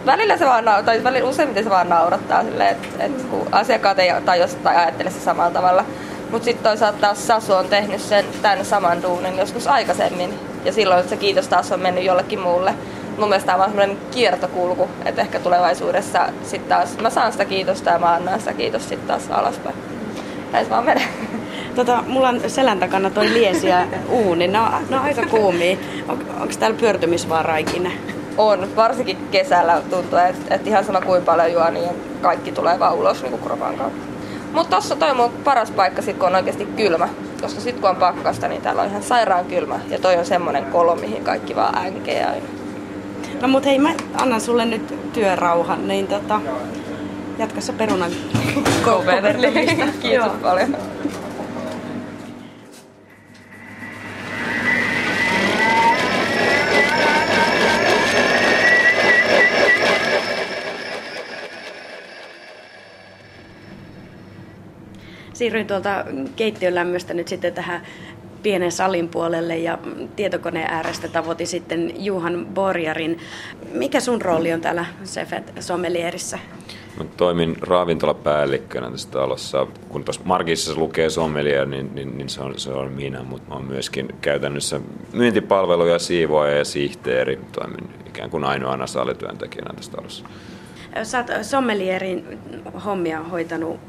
välillä 0.06 0.38
se 0.38 0.46
vaan, 0.46 0.66
tai 0.86 1.04
välillä 1.04 1.30
useimmiten 1.30 1.64
se 1.64 1.70
vaan 1.70 1.90
naurattaa 1.90 2.44
silleen, 2.44 2.72
että 2.72 3.04
et 3.04 3.22
kun 3.22 3.48
asiakkaat 3.52 4.00
ei 4.00 4.10
tajua 4.26 4.48
tai 4.64 4.76
ajattele 4.76 5.12
se 5.12 5.20
samalla 5.20 5.52
tavalla. 5.52 5.86
Mutta 6.32 6.46
sitten 6.46 6.64
toisaalta 6.64 7.00
taas 7.00 7.28
Sasu 7.28 7.54
on 7.54 7.68
tehnyt 7.70 8.02
sen 8.02 8.26
tämän 8.42 8.66
saman 8.66 9.02
duunin 9.02 9.38
joskus 9.38 9.68
aikaisemmin. 9.68 10.49
Ja 10.66 10.74
silloin 10.74 11.10
se 11.10 11.18
kiitos 11.18 11.48
taas 11.48 11.72
on 11.72 11.80
mennyt 11.80 12.04
jollekin 12.04 12.40
muulle. 12.40 12.74
Mun 13.18 13.30
mielestä 13.30 13.52
tämä 13.52 13.64
on 13.64 13.70
semmoinen 13.70 13.98
kiertokulku, 14.12 14.90
että 15.06 15.22
ehkä 15.22 15.40
tulevaisuudessa 15.40 16.30
sitten 16.44 16.70
taas 16.70 16.98
mä 16.98 17.10
saan 17.10 17.32
sitä 17.32 17.46
kiitosta 17.46 17.90
ja 17.90 18.00
mä 18.00 18.14
annan 18.14 18.40
sitä 18.40 18.54
kiitos 18.54 18.90
sitten 18.90 19.08
taas 19.08 19.32
alaspäin. 19.32 19.76
Näin 20.52 20.66
se 20.66 20.72
vaan 20.72 20.86
menee. 20.86 21.08
Tota, 21.76 22.04
mulla 22.08 22.30
on 22.30 22.42
selän 22.48 22.80
takana 22.80 23.10
toi 23.10 23.34
liesi 23.34 23.68
ja 23.68 23.86
uuni. 24.10 24.48
Ne 24.48 24.60
on, 24.60 24.72
ne 24.90 24.96
on 24.96 25.02
aika 25.02 25.26
kuumia. 25.26 25.78
On, 26.08 26.20
onko 26.42 26.54
täällä 26.60 26.78
pyörtymisvaaraa 26.80 27.58
ikinä? 27.58 27.92
On, 28.38 28.76
varsinkin 28.76 29.18
kesällä 29.32 29.82
tuntuu, 29.90 30.20
että, 30.20 30.56
että 30.56 30.70
ihan 30.70 30.86
sama 30.86 31.02
kuin 31.02 31.24
paljon 31.24 31.52
juo, 31.52 31.70
niin 31.70 31.90
kaikki 32.22 32.52
tulee 32.52 32.80
vaan 32.80 32.96
ulos 32.96 33.24
niin 33.24 33.40
kropan 33.40 33.78
kautta. 33.78 34.00
Mutta 34.54 34.76
tossa 34.76 34.96
toi 34.96 35.12
on 35.12 35.18
mun 35.18 35.32
paras 35.44 35.72
paikka 35.72 36.02
sit 36.02 36.18
kun 36.18 36.28
on 36.28 36.36
oikeasti 36.36 36.66
kylmä. 36.66 37.10
Koska 37.42 37.62
sit 37.62 37.80
kun 37.80 37.90
on 37.90 37.96
pakkasta, 37.96 38.48
niin 38.48 38.62
täällä 38.62 38.82
on 38.82 38.88
ihan 38.88 39.04
sairaan 39.04 39.46
kylmä. 39.46 39.80
Ja 39.90 40.00
toi 40.00 40.18
on 40.18 40.26
semmonen 40.26 40.66
kolo, 40.66 40.96
mihin 40.96 41.24
kaikki 41.24 41.56
vaan 41.56 41.78
änkee 41.78 42.26
aina. 42.26 42.46
No 43.42 43.48
mut 43.48 43.66
hei, 43.66 43.80
mä 43.80 43.94
annan 44.22 44.42
sulle 44.42 44.66
nyt 44.66 45.14
työrauhan, 45.14 45.88
niin 45.88 46.08
tota, 46.08 46.42
jatka 47.38 47.62
sä 47.62 47.74
perunan 47.74 48.12
kovertamista. 48.86 49.86
Kiitos 50.02 50.32
paljon. 50.42 50.78
Siirryin 65.40 65.68
tuolta 65.68 66.06
keittiön 66.36 66.76
lämmöstä 66.76 67.14
nyt 67.14 67.28
sitten 67.28 67.54
tähän 67.54 67.82
pienen 68.44 68.72
salin 68.72 69.10
puolelle 69.10 69.58
ja 69.58 69.78
tietokoneen 70.16 70.74
äärestä 70.74 71.08
tavoitin 71.08 71.48
sitten 71.48 72.06
Juhan 72.06 72.48
Borjarin. 72.54 73.20
Mikä 73.74 74.00
sun 74.00 74.22
rooli 74.22 74.54
on 74.54 74.62
täällä 74.62 74.86
Sefet 75.04 75.54
Sommelierissä? 75.60 76.40
Mä 76.98 77.06
toimin 77.18 77.56
ravintolapäällikkönä 77.62 78.92
tässä 78.92 79.10
talossa. 79.12 79.68
Kun 79.90 80.04
tuossa 80.04 80.22
markissa 80.26 80.76
lukee 80.76 81.10
sommelier, 81.10 81.68
niin, 81.68 81.96
niin, 81.96 82.18
niin 82.18 82.30
se, 82.30 82.42
on, 82.42 82.60
se 82.60 82.72
on 82.72 82.92
minä, 82.92 83.24
mutta 83.24 83.50
mä 83.50 83.56
oon 83.56 83.66
myöskin 83.66 84.08
käytännössä 84.22 84.82
myyntipalveluja, 85.14 86.00
siivoaja 86.00 86.58
ja 86.58 86.66
sihteeri. 86.66 87.40
Toimin 87.52 87.90
ikään 88.08 88.30
kuin 88.30 88.44
ainoana 88.44 88.88
salityöntekijänä 88.88 89.74
tässä 89.76 89.92
talossa. 89.92 90.26
Sä 91.04 91.18
oot 91.18 91.46
sommelierin 91.46 92.40
hommia 92.86 93.24
hoitanut 93.24 93.80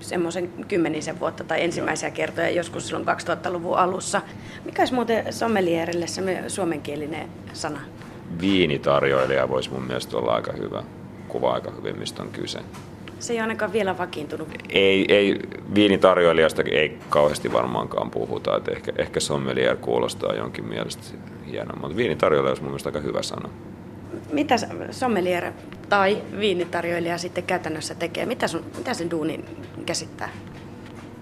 semmoisen 0.00 0.50
kymmenisen 0.68 1.20
vuotta 1.20 1.44
tai 1.44 1.64
ensimmäisiä 1.64 2.10
kertoja 2.10 2.50
joskus 2.50 2.86
silloin 2.86 3.06
2000-luvun 3.08 3.78
alussa. 3.78 4.22
Mikä 4.64 4.82
olisi 4.82 4.94
muuten 4.94 5.32
sommelierille 5.32 6.06
se 6.06 6.22
suomenkielinen 6.48 7.28
sana? 7.52 7.80
Viinitarjoilija 8.40 9.48
voisi 9.48 9.70
mun 9.70 9.82
mielestä 9.82 10.16
olla 10.16 10.34
aika 10.34 10.52
hyvä. 10.52 10.82
Kuva 11.28 11.52
aika 11.52 11.70
hyvin, 11.70 11.98
mistä 11.98 12.22
on 12.22 12.28
kyse. 12.28 12.58
Se 13.18 13.32
ei 13.32 13.36
ole 13.36 13.42
ainakaan 13.42 13.72
vielä 13.72 13.98
vakiintunut. 13.98 14.48
Ei, 14.68 15.04
ei 15.08 15.40
viinitarjoilijasta 15.74 16.62
ei 16.70 16.98
kauheasti 17.08 17.52
varmaankaan 17.52 18.10
puhuta, 18.10 18.56
että 18.56 18.70
ehkä, 18.70 18.92
ehkä 18.98 19.20
sommelier 19.20 19.76
kuulostaa 19.76 20.34
jonkin 20.34 20.64
mielestä 20.64 21.02
hienommalta. 21.46 21.80
mutta 21.80 21.96
viinitarjoilija 21.96 22.50
olisi 22.50 22.62
mun 22.62 22.70
mielestä 22.70 22.88
aika 22.88 23.00
hyvä 23.00 23.22
sana. 23.22 23.48
Mitä 24.32 24.56
sommelier 24.90 25.52
tai 25.90 26.22
viinitarjoilija 26.38 27.18
sitten 27.18 27.44
käytännössä 27.44 27.94
tekee? 27.94 28.26
Mitä, 28.26 28.48
sun, 28.48 28.64
mitä 28.78 28.94
sen 28.94 29.10
duuni 29.10 29.44
käsittää? 29.86 30.28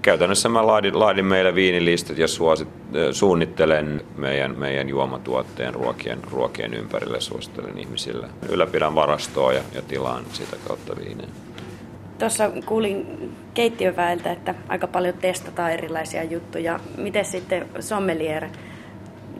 käytännössä 0.02 0.48
mä 0.48 0.66
laadin, 0.66 0.98
laadin 0.98 1.24
meille 1.24 1.54
viinilistat 1.54 2.18
ja 2.18 2.28
suosit, 2.28 2.68
suunnittelen 3.12 4.00
meidän, 4.16 4.58
meidän 4.58 4.88
juomatuotteen 4.88 5.74
ruokien, 5.74 6.18
ruokien 6.30 6.74
ympärille, 6.74 7.20
suosittelen 7.20 7.78
ihmisille. 7.78 8.28
Ylläpidän 8.48 8.94
varastoa 8.94 9.52
ja, 9.52 9.62
ja 9.74 9.82
tilaan 9.82 10.24
sitä 10.32 10.56
kautta 10.68 10.96
viineen. 10.96 11.28
Tuossa 12.18 12.50
kuulin 12.66 13.30
keittiöväeltä, 13.54 14.32
että 14.32 14.54
aika 14.68 14.86
paljon 14.86 15.14
testataan 15.14 15.72
erilaisia 15.72 16.24
juttuja. 16.24 16.80
Miten 16.96 17.24
sitten 17.24 17.68
sommelier 17.80 18.48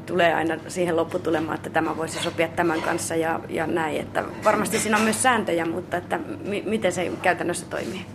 tulee 0.09 0.35
aina 0.35 0.57
siihen 0.69 0.97
lopputulemaan, 0.97 1.55
että 1.57 1.71
tämä 1.71 1.97
voisi 1.97 2.23
sopia 2.23 2.49
tämän 2.49 2.83
kanssa 2.83 3.17
ja, 3.17 3.41
ja 3.49 3.67
näin. 3.67 4.01
Että 4.01 4.25
varmasti 4.45 4.79
siinä 4.79 4.97
on 4.97 5.03
myös 5.03 5.23
sääntöjä, 5.23 5.67
mutta 5.67 5.97
että 5.97 6.21
mi- 6.45 6.65
miten 6.67 6.93
se 6.93 7.13
käytännössä 7.23 7.67
toimii? 7.71 8.07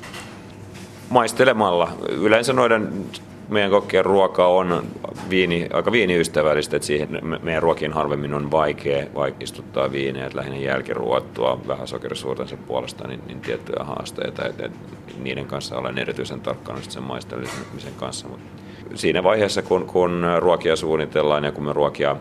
Maistelemalla. 1.10 1.92
Yleensä 2.10 2.54
noiden 2.54 3.06
meidän 3.50 3.72
kokkien 3.72 4.06
ruoka 4.06 4.48
on 4.48 4.84
viini, 5.30 5.68
aika 5.74 5.92
viiniystävällistä, 5.92 6.76
että 6.76 6.86
siihen 6.86 7.10
meidän 7.44 7.64
ruokien 7.64 7.94
harvemmin 7.94 8.34
on 8.34 8.52
vaikea, 8.52 9.06
vaikea 9.16 9.44
istuttaa 9.44 9.92
viineä, 9.92 10.26
että 10.26 10.38
lähinnä 10.38 10.60
jälkiruottua 10.60 11.62
vähän 11.68 11.88
sokerisuutensa 11.88 12.58
puolesta, 12.58 13.08
niin, 13.08 13.22
niin 13.28 13.42
tiettyjä 13.42 13.84
haasteita, 13.84 14.46
että, 14.46 14.66
että 14.66 14.80
niiden 15.24 15.46
kanssa 15.46 15.78
olen 15.78 15.98
erityisen 15.98 16.42
tarkkana 16.42 16.80
sen 16.82 17.04
maistelemisen 17.04 17.94
kanssa. 17.98 18.28
Mutta 18.28 18.62
siinä 18.96 19.24
vaiheessa, 19.24 19.62
kun, 19.62 19.86
kun 19.86 20.26
ruokia 20.39 20.76
suunnitellaan 20.76 21.43
ja 21.43 21.52
kun 21.52 21.63
me 21.63 21.74
ruokia, 21.74 22.15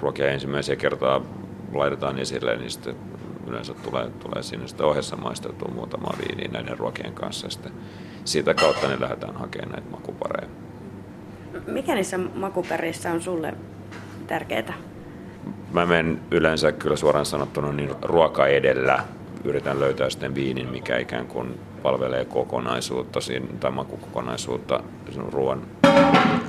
ruokia 0.00 0.30
ensimmäisiä 0.30 0.76
kertaa 0.76 1.22
laitetaan 1.74 2.18
esille, 2.18 2.56
niin 2.56 2.70
sitten 2.70 2.96
yleensä 3.46 3.74
tulee, 3.74 4.10
tulee 4.10 4.42
sinne 4.42 4.68
sitten 4.68 4.86
ohessa 4.86 5.16
maisteltua 5.16 5.70
muutama 5.74 6.08
viiniä 6.18 6.48
näiden 6.52 6.78
ruokien 6.78 7.12
kanssa. 7.12 7.50
Sitten 7.50 7.72
siitä 8.24 8.54
kautta 8.54 8.88
ne 8.88 9.00
lähdetään 9.00 9.36
hakemaan 9.36 9.72
näitä 9.72 9.90
makupareja. 9.90 10.48
Mikä 11.66 11.94
niissä 11.94 12.18
makupäreissä 12.18 13.12
on 13.12 13.22
sulle 13.22 13.54
tärkeää? 14.26 14.74
Mä 15.72 15.86
menen 15.86 16.20
yleensä 16.30 16.72
kyllä 16.72 16.96
suoraan 16.96 17.26
sanottuna 17.26 17.72
niin 17.72 17.94
ruoka 18.02 18.46
edellä. 18.46 19.04
Yritän 19.44 19.80
löytää 19.80 20.10
sitten 20.10 20.34
viinin, 20.34 20.68
mikä 20.68 20.98
ikään 20.98 21.26
kuin 21.26 21.60
palvelee 21.82 22.24
kokonaisuutta 22.24 23.20
tai 23.60 23.70
makukokonaisuutta 23.70 24.80
ruoan, 25.32 25.62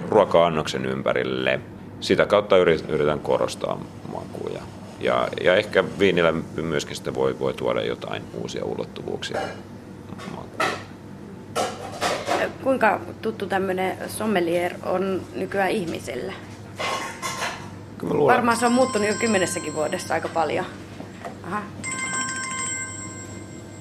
ruoka-annoksen 0.09 0.85
ympärille. 0.85 1.59
Sitä 1.99 2.25
kautta 2.25 2.57
yritän 2.87 3.19
korostaa 3.19 3.79
makuja. 4.13 4.61
Ja, 4.99 5.27
ja 5.43 5.55
ehkä 5.55 5.83
viinillä 5.99 6.33
myöskin 6.55 6.95
sitten 6.95 7.15
voi, 7.15 7.39
voi 7.39 7.53
tuoda 7.53 7.81
jotain 7.81 8.23
uusia 8.33 8.65
ulottuvuuksia 8.65 9.39
makuun. 10.35 10.77
Kuinka 12.63 12.99
tuttu 13.21 13.45
tämmöinen 13.45 13.97
sommelier 14.07 14.73
on 14.85 15.21
nykyään 15.35 15.71
ihmisille? 15.71 16.33
Varmaan 18.03 18.57
se 18.57 18.65
on 18.65 18.71
muuttunut 18.71 19.07
jo 19.07 19.13
kymmenessäkin 19.19 19.75
vuodessa 19.75 20.13
aika 20.13 20.27
paljon. 20.27 20.65
Aha. 21.43 21.61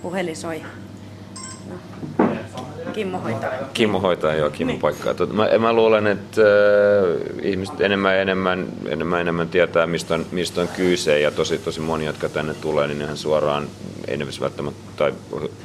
Puhelin 0.02 0.36
soi. 0.36 0.62
No. 1.68 1.76
Kimmo 2.96 3.18
hoitaa. 3.18 3.50
Kimmo 3.74 4.00
hoitaa 4.00 4.34
joo, 4.34 4.50
Kimmo 4.50 4.72
niin. 4.72 4.80
paikkaa. 4.80 5.14
Mä, 5.32 5.58
mä 5.58 5.72
luulen, 5.72 6.06
että 6.06 6.40
äh, 6.40 7.46
ihmiset 7.46 7.80
enemmän 7.80 8.14
ja 8.14 8.20
enemmän, 8.20 8.66
enemmän, 8.88 9.20
enemmän 9.20 9.48
tietää, 9.48 9.86
mistä 9.86 10.14
on, 10.14 10.26
mistä 10.32 10.60
on 10.60 10.68
kyse. 10.68 11.20
Ja 11.20 11.30
tosi, 11.30 11.58
tosi 11.58 11.80
moni, 11.80 12.04
jotka 12.04 12.28
tänne 12.28 12.54
tulee, 12.54 12.86
niin 12.86 12.98
nehän 12.98 13.16
suoraan, 13.16 13.66
ei 14.08 14.16
ne 14.16 14.26
välttämättä, 14.40 14.80
tai 14.96 15.14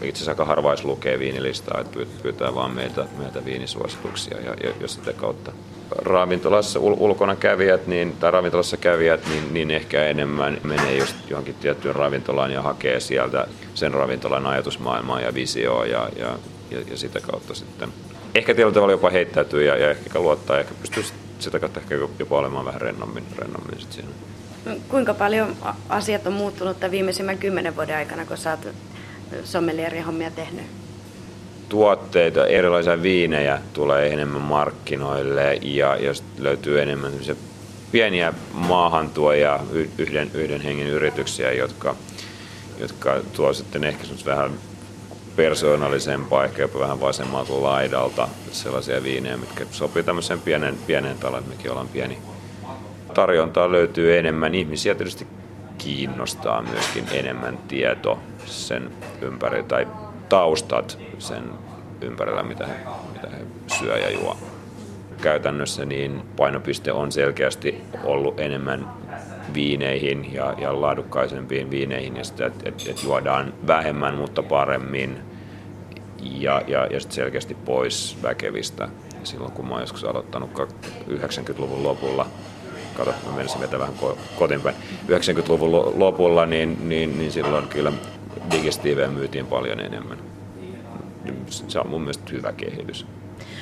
itse 0.02 0.10
asiassa 0.10 0.32
aika 0.32 0.46
harvais 0.46 0.86
lukee 0.86 1.20
viinilistaa, 1.20 1.82
että 1.82 2.00
pyytää 2.24 2.56
vaan 2.56 2.72
meiltä, 2.72 3.06
meiltä 3.18 3.46
viinisuosituksia 3.46 4.38
ja, 4.38 4.54
ja, 4.64 4.72
ja 4.80 4.88
sitä 4.88 5.14
kautta 5.14 5.52
ravintolassa 5.98 6.80
ul- 6.80 6.98
ulkona 7.00 7.36
kävijät, 7.36 7.88
niin, 7.88 8.16
tai 8.20 8.32
ravintolassa 8.32 8.78
kävijät, 8.78 9.28
niin, 9.30 9.54
niin 9.54 9.72
ehkä 9.72 10.06
enemmän 10.06 10.58
menee 10.64 10.98
just 10.98 11.16
johonkin 11.30 11.56
tiettyyn 11.56 11.96
ravintolaan 11.96 12.52
ja 12.52 12.62
hakee 12.62 13.00
sieltä 13.00 13.48
sen 13.74 13.94
ravintolan 13.94 14.48
ajatusmaailmaa 14.48 15.22
ja 15.22 15.34
visioa 15.34 15.86
ja, 15.86 16.10
ja 16.20 16.38
ja, 16.72 16.80
ja 16.92 16.98
sitä 16.98 17.20
kautta 17.20 17.56
sitten 17.56 17.90
ehkä 18.36 18.54
tietyllä 18.54 18.74
tavalla 18.74 18.94
jopa 18.94 19.10
heittäytyy 19.10 19.66
ja, 19.66 19.78
ja 19.78 19.92
ehkä 19.92 20.20
luottaa 20.20 20.56
ja 20.56 20.60
ehkä 20.60 20.74
pystyy 20.82 21.04
sitä 21.40 21.60
kautta 21.60 21.80
ehkä 21.80 21.96
jopa 22.20 22.38
olemaan 22.38 22.66
vähän 22.66 22.82
rennommin, 22.82 23.24
rennommin 23.38 23.80
sit 23.80 23.94
siinä. 23.94 24.10
No, 24.66 24.76
kuinka 24.90 25.14
paljon 25.14 25.56
asiat 25.90 26.28
on 26.28 26.34
muuttunut 26.34 26.80
tämän 26.80 26.92
viimeisimmän 26.92 27.38
kymmenen 27.38 27.76
vuoden 27.76 27.98
aikana, 27.98 28.26
kun 28.26 28.38
sä 28.38 28.52
oot 28.52 28.68
sommelierihommia 29.44 30.32
tehnyt? 30.32 30.66
Tuotteita, 31.70 32.48
erilaisia 32.48 33.02
viinejä 33.02 33.60
tulee 33.74 34.14
enemmän 34.14 34.42
markkinoille 34.42 35.56
ja, 35.62 35.96
ja 35.96 36.14
löytyy 36.38 36.82
enemmän 36.82 37.12
pieniä 37.92 38.34
maahantuoja 38.54 39.60
yhden, 39.98 40.32
yhden 40.34 40.62
hengen 40.62 40.88
yrityksiä, 40.88 41.52
jotka, 41.52 41.96
jotka 42.80 43.20
tuo 43.34 43.54
sitten 43.54 43.84
ehkä 43.84 44.04
vähän 44.26 44.52
persoonallisempaa, 45.36 46.46
ehkä 46.46 46.62
jopa 46.62 46.80
vähän 46.80 47.02
vasemmalta 47.02 47.64
laidalta 47.64 48.30
sellaisia 48.52 49.04
viinejä, 49.04 49.38
mitkä 49.38 49.66
sopii 49.72 50.04
tämmöiseen 50.04 50.42
pienen, 50.42 50.76
pienen 50.88 51.18
talon, 51.18 51.44
mekin 51.48 51.72
ollaan 51.72 51.88
pieni. 51.88 52.18
Tarjontaa 53.14 53.72
löytyy 53.72 54.18
enemmän. 54.18 54.56
Ihmisiä 54.56 54.96
tietysti 54.96 55.28
kiinnostaa 55.78 56.62
myöskin 56.62 57.06
enemmän 57.12 57.58
tieto 57.58 58.20
sen 58.46 58.92
ympärillä 59.22 59.68
tai 59.68 59.88
taustat 60.30 60.98
sen 61.20 61.44
ympärillä, 62.02 62.44
mitä 62.44 62.68
he, 62.68 62.74
mitä 63.14 63.28
he 63.30 63.44
syö 63.80 63.98
ja 63.98 64.10
juo. 64.12 64.38
Käytännössä 65.22 65.86
niin 65.86 66.22
painopiste 66.38 66.92
on 66.92 67.12
selkeästi 67.12 67.84
ollut 68.04 68.40
enemmän 68.40 68.88
viineihin 69.54 70.34
ja, 70.34 70.54
ja 70.58 70.82
laadukkaisempiin 70.82 71.72
viineihin 71.72 72.18
ja 72.18 72.24
sitä, 72.24 72.46
että 72.46 72.70
et, 72.70 72.88
et 72.88 73.04
juodaan 73.04 73.54
vähemmän, 73.68 74.16
mutta 74.16 74.44
paremmin 74.44 75.18
ja, 76.22 76.62
ja, 76.68 76.86
ja 76.86 77.00
sitten 77.00 77.16
selkeästi 77.16 77.54
pois 77.54 78.18
väkevistä. 78.24 78.90
Silloin 79.24 79.52
kun 79.52 79.68
mä 79.68 79.72
oon 79.72 79.82
joskus 79.82 80.04
aloittanut 80.04 80.52
90-luvun 81.10 81.84
lopulla, 81.84 82.28
kato, 82.94 83.14
mä 83.26 83.36
menisin 83.36 83.62
vetää 83.62 83.80
vähän 83.80 83.96
kotinpäin, 84.40 84.76
90-luvun 85.08 86.00
lopulla, 86.00 86.46
niin, 86.46 86.90
niin, 86.90 87.18
niin 87.18 87.32
silloin 87.32 87.68
kyllä 87.68 87.94
digestiiveä 88.52 89.08
myytiin 89.08 89.46
paljon 89.46 89.80
enemmän. 89.80 90.18
Se 91.50 91.80
on 91.80 91.90
mun 91.90 92.02
mielestä 92.02 92.32
hyvä 92.32 92.52
kehitys. 92.52 93.06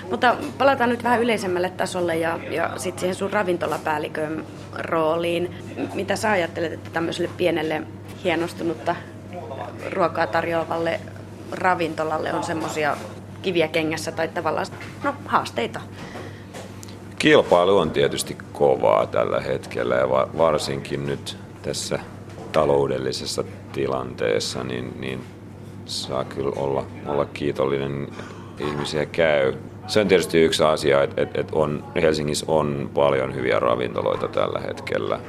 Mutta 0.10 0.36
palataan 0.58 0.90
nyt 0.90 1.04
vähän 1.04 1.22
yleisemmälle 1.22 1.70
tasolle 1.70 2.18
ja, 2.18 2.40
ja 2.52 2.72
sitten 2.78 3.00
siihen 3.00 3.16
sun 3.16 3.34
ravintolapäällikön 3.34 4.46
rooliin. 4.78 5.56
Mitä 5.94 6.16
sä 6.16 6.32
ajattelet, 6.32 6.74
että 6.74 6.90
tämmöiselle 6.90 7.30
pienelle 7.38 7.82
hienostunutta 8.24 8.96
ruokaa 9.92 10.28
tarjoavalle 10.28 11.00
ravintolalle 11.52 12.34
on 12.34 12.44
semmoisia 12.44 12.98
kiviä 13.42 13.68
kengässä 13.68 14.12
tai 14.12 14.28
tavallaan 14.28 14.68
no, 15.04 15.16
haasteita? 15.26 15.82
Kilpailu 17.20 17.78
on 17.78 17.92
tietysti 17.92 18.38
kovaa 18.54 19.06
tällä 19.06 19.42
hetkellä 19.42 19.96
ja 19.96 20.10
varsinkin 20.38 21.06
nyt 21.06 21.38
tässä 21.62 22.00
taloudellisessa 22.52 23.44
tilanteessa, 23.74 24.64
niin, 24.64 25.02
niin 25.02 25.24
saa 25.86 26.24
kyllä 26.24 26.52
olla, 26.56 26.86
olla 27.06 27.26
kiitollinen 27.26 28.08
ihmisiä 28.60 29.06
käy 29.06 29.54
se 29.90 30.00
on 30.00 30.08
tietysti 30.08 30.42
yksi 30.42 30.64
asia, 30.64 31.04
että, 31.04 31.22
että, 31.22 31.42
että 31.42 31.56
on, 31.56 31.84
Helsingissä 32.02 32.46
on 32.50 32.90
paljon 32.94 33.36
hyviä 33.36 33.60
ravintoloita 33.60 34.28
tällä 34.28 34.60
hetkellä. 34.60 35.20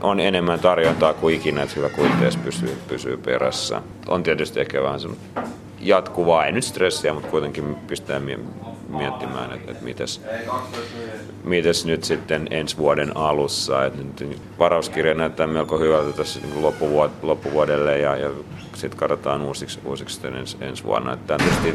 On 0.00 0.20
enemmän 0.20 0.60
tarjontaa 0.60 1.14
kuin 1.14 1.34
ikinä, 1.34 1.62
että 1.62 1.74
hyvä 1.76 1.88
kuittees 1.88 2.36
pysyy, 2.36 2.76
pysyy 2.88 3.16
perässä. 3.16 3.82
On 4.08 4.22
tietysti 4.22 4.60
ehkä 4.60 4.82
vähän 4.82 5.00
jatkuvaa, 5.80 6.44
ei 6.44 6.52
nyt 6.52 6.64
stressiä, 6.64 7.12
mutta 7.12 7.28
kuitenkin 7.28 7.74
pistää 7.74 8.20
miettimään, 8.88 9.52
että, 9.52 9.70
että 9.72 9.84
mites, 9.84 10.22
mites 11.44 11.86
nyt 11.86 12.04
sitten 12.04 12.48
ensi 12.50 12.76
vuoden 12.76 13.16
alussa. 13.16 13.84
Että 13.84 14.24
nyt 14.24 14.38
varauskirja 14.58 15.14
näyttää 15.14 15.46
melko 15.46 15.78
hyvältä 15.78 16.12
tässä 16.12 16.40
niin 16.40 16.62
loppuvuodelle 17.22 17.98
ja, 17.98 18.16
ja 18.16 18.30
sitten 18.74 18.98
katsotaan 18.98 19.42
uusiksi, 19.42 19.80
uusiksi 19.84 20.26
ensi, 20.26 20.56
ensi 20.60 20.84
vuonna. 20.84 21.12
Että 21.12 21.36
tietysti 21.36 21.74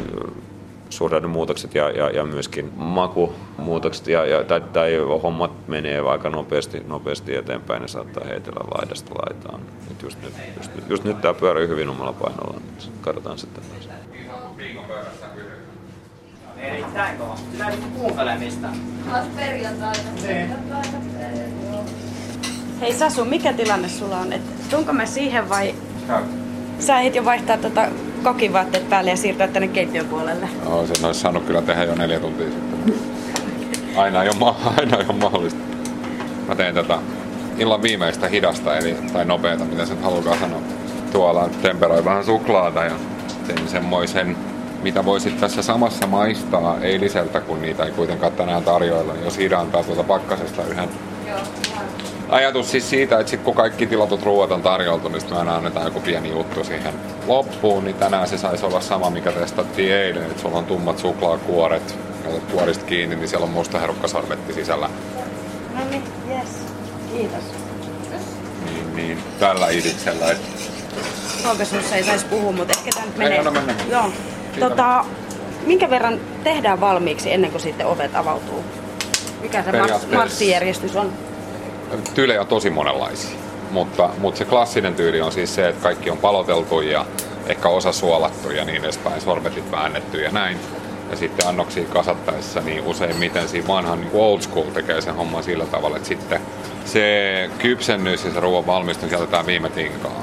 suhdannemuutokset 0.90 1.74
ja, 1.74 1.90
ja, 1.90 2.10
ja 2.10 2.24
myöskin 2.24 2.72
makumuutokset 2.76 4.08
ja, 4.08 4.26
ja, 4.26 4.44
tai, 4.44 4.60
tai 4.60 4.96
hommat 5.22 5.68
menee 5.68 6.00
aika 6.00 6.30
nopeasti, 6.30 6.82
nopeasti 6.86 7.36
eteenpäin 7.36 7.82
ja 7.82 7.88
saattaa 7.88 8.24
heitellä 8.24 8.60
laidasta 8.74 9.14
laitaan. 9.14 9.60
Et 9.90 10.02
just, 10.02 10.22
nyt, 10.22 10.32
just, 10.56 10.74
nyt, 10.74 10.84
just 10.88 11.04
nyt 11.04 11.20
tämä 11.20 11.34
pyörii 11.34 11.68
hyvin 11.68 11.88
omalla 11.88 12.12
painolla, 12.12 12.60
niin 12.60 12.92
katsotaan 13.00 13.38
sitten 13.38 13.64
taas. 13.64 13.96
Erittäin 16.56 17.18
kova. 17.18 17.38
Nyt 17.70 17.80
kuuntelemista. 17.96 18.68
Taas 19.10 19.26
perjantaina. 19.36 20.02
Hei 22.80 22.92
Sasu, 22.92 23.24
mikä 23.24 23.52
tilanne 23.52 23.88
sulla 23.88 24.18
on? 24.18 24.32
Et 24.32 24.70
tuunko 24.70 24.92
mä 24.92 25.06
siihen 25.06 25.48
vai... 25.48 25.74
Sä 26.78 26.98
ehdit 27.00 27.14
jo 27.14 27.24
vaihtaa 27.24 27.56
tota 27.56 27.86
kokin 28.22 28.52
vaatteet 28.52 28.90
päälle 28.90 29.10
ja 29.10 29.16
siirtyä 29.16 29.48
tänne 29.48 29.68
keittiön 29.68 30.06
puolelle? 30.06 30.48
No, 30.64 30.86
sen 30.86 31.04
olisi 31.04 31.20
saanut 31.20 31.44
kyllä 31.44 31.62
tehdä 31.62 31.84
jo 31.84 31.94
neljä 31.94 32.20
tuntia 32.20 32.46
sitten. 32.46 32.94
Aina 33.96 34.22
ei 34.22 34.28
ole, 34.28 34.38
ma- 34.38 34.56
aina 34.78 34.96
ei 34.96 35.04
ole 35.08 35.18
mahdollista. 35.18 35.60
Mä 36.48 36.54
teen 36.54 36.74
tätä 36.74 36.98
illan 37.58 37.82
viimeistä 37.82 38.28
hidasta, 38.28 38.76
eli, 38.76 38.96
tai 39.12 39.24
nopeata, 39.24 39.64
mitä 39.64 39.86
sen 39.86 40.02
haluaa 40.02 40.36
sanoa. 40.40 40.60
Tuolla 41.12 41.48
temperoin 41.62 42.04
vähän 42.04 42.24
suklaata 42.24 42.84
ja 42.84 42.94
tein 43.46 43.68
semmoisen, 43.68 44.36
mitä 44.82 45.04
voisit 45.04 45.40
tässä 45.40 45.62
samassa 45.62 46.06
maistaa 46.06 46.80
eiliseltä, 46.80 47.40
kun 47.40 47.62
niitä 47.62 47.84
ei 47.84 47.90
kuitenkaan 47.90 48.32
tänään 48.32 48.62
tarjoilla. 48.62 49.14
Jos 49.24 49.38
Ida 49.38 49.58
antaa 49.60 49.82
tuolta 49.82 50.02
pakkasesta 50.04 50.62
yhden 50.64 50.88
Ajatus 52.28 52.70
siis 52.70 52.90
siitä, 52.90 53.20
että 53.20 53.30
sit 53.30 53.40
kun 53.40 53.54
kaikki 53.54 53.86
tilatut 53.86 54.22
ruoat 54.22 54.50
on 54.50 54.62
tarjoltu, 54.62 55.08
niin 55.08 55.20
sitten 55.20 55.36
me 55.36 55.40
aina 55.40 55.56
annetaan 55.56 55.86
joku 55.86 56.00
pieni 56.00 56.30
juttu 56.30 56.64
siihen 56.64 56.94
loppuun, 57.26 57.84
niin 57.84 57.96
tänään 57.96 58.28
se 58.28 58.38
saisi 58.38 58.66
olla 58.66 58.80
sama, 58.80 59.10
mikä 59.10 59.32
testattiin 59.32 59.92
eilen, 59.92 60.22
että 60.22 60.42
sulla 60.42 60.58
on 60.58 60.64
tummat 60.64 60.98
suklaakuoret, 60.98 61.98
ja 62.24 62.30
otat 62.30 62.50
kuorista 62.52 62.84
kiinni, 62.84 63.16
niin 63.16 63.28
siellä 63.28 63.44
on 63.44 63.50
musta 63.50 63.78
herukkasarvetti 63.78 64.52
sisällä. 64.52 64.90
No 65.74 65.80
niin, 65.90 66.02
yes. 66.30 66.48
Kiitos. 67.12 67.44
Niin, 68.64 68.96
niin 68.96 69.18
tällä 69.40 69.68
idiksellä, 69.68 70.30
että 70.30 70.46
Ruokasuussa 71.44 71.96
ei 71.96 72.04
saisi 72.04 72.26
puhua, 72.26 72.52
mutta 72.52 72.74
ehkä 72.78 72.90
tämä 72.94 73.06
nyt 73.06 73.14
Ei, 73.14 73.18
menee. 73.18 73.38
anna 73.38 73.50
mennä. 73.50 73.74
Joo. 73.90 74.10
Tota, 74.60 75.04
minkä 75.66 75.90
verran 75.90 76.20
tehdään 76.44 76.80
valmiiksi 76.80 77.32
ennen 77.32 77.50
kuin 77.50 77.60
sitten 77.60 77.86
ovet 77.86 78.14
avautuu? 78.14 78.64
Mikä 79.42 79.62
se 79.62 79.70
mars- 79.70 80.14
marssijärjestys 80.14 80.96
on? 80.96 81.12
tyylejä 82.14 82.40
on 82.40 82.46
tosi 82.46 82.70
monenlaisia. 82.70 83.36
Mutta, 83.70 84.10
mutta 84.18 84.38
se 84.38 84.44
klassinen 84.44 84.94
tyyli 84.94 85.20
on 85.20 85.32
siis 85.32 85.54
se, 85.54 85.68
että 85.68 85.82
kaikki 85.82 86.10
on 86.10 86.18
paloteltu 86.18 86.80
ja 86.80 87.06
ehkä 87.46 87.68
osa 87.68 87.92
suolattu 87.92 88.50
ja 88.50 88.64
niin 88.64 88.84
edespäin, 88.84 89.20
sorbetit 89.20 89.70
väännetty 89.70 90.22
ja 90.22 90.30
näin. 90.30 90.58
Ja 91.10 91.16
sitten 91.16 91.46
annoksia 91.46 91.84
kasattaessa, 91.84 92.60
niin 92.60 92.84
useimmiten 92.84 93.48
siinä 93.48 93.68
vanhan 93.68 94.00
niin 94.00 94.10
old 94.14 94.40
school 94.40 94.70
tekee 94.70 95.00
sen 95.00 95.14
homman 95.14 95.42
sillä 95.42 95.66
tavalla, 95.66 95.96
että 95.96 96.08
sitten 96.08 96.40
se 96.84 97.50
kypsennys 97.58 98.24
ja 98.24 98.32
se 98.32 98.40
ruoan 98.40 98.66
valmistus 98.66 99.12
jätetään 99.12 99.46
viime 99.46 99.68
tinkaan. 99.68 100.22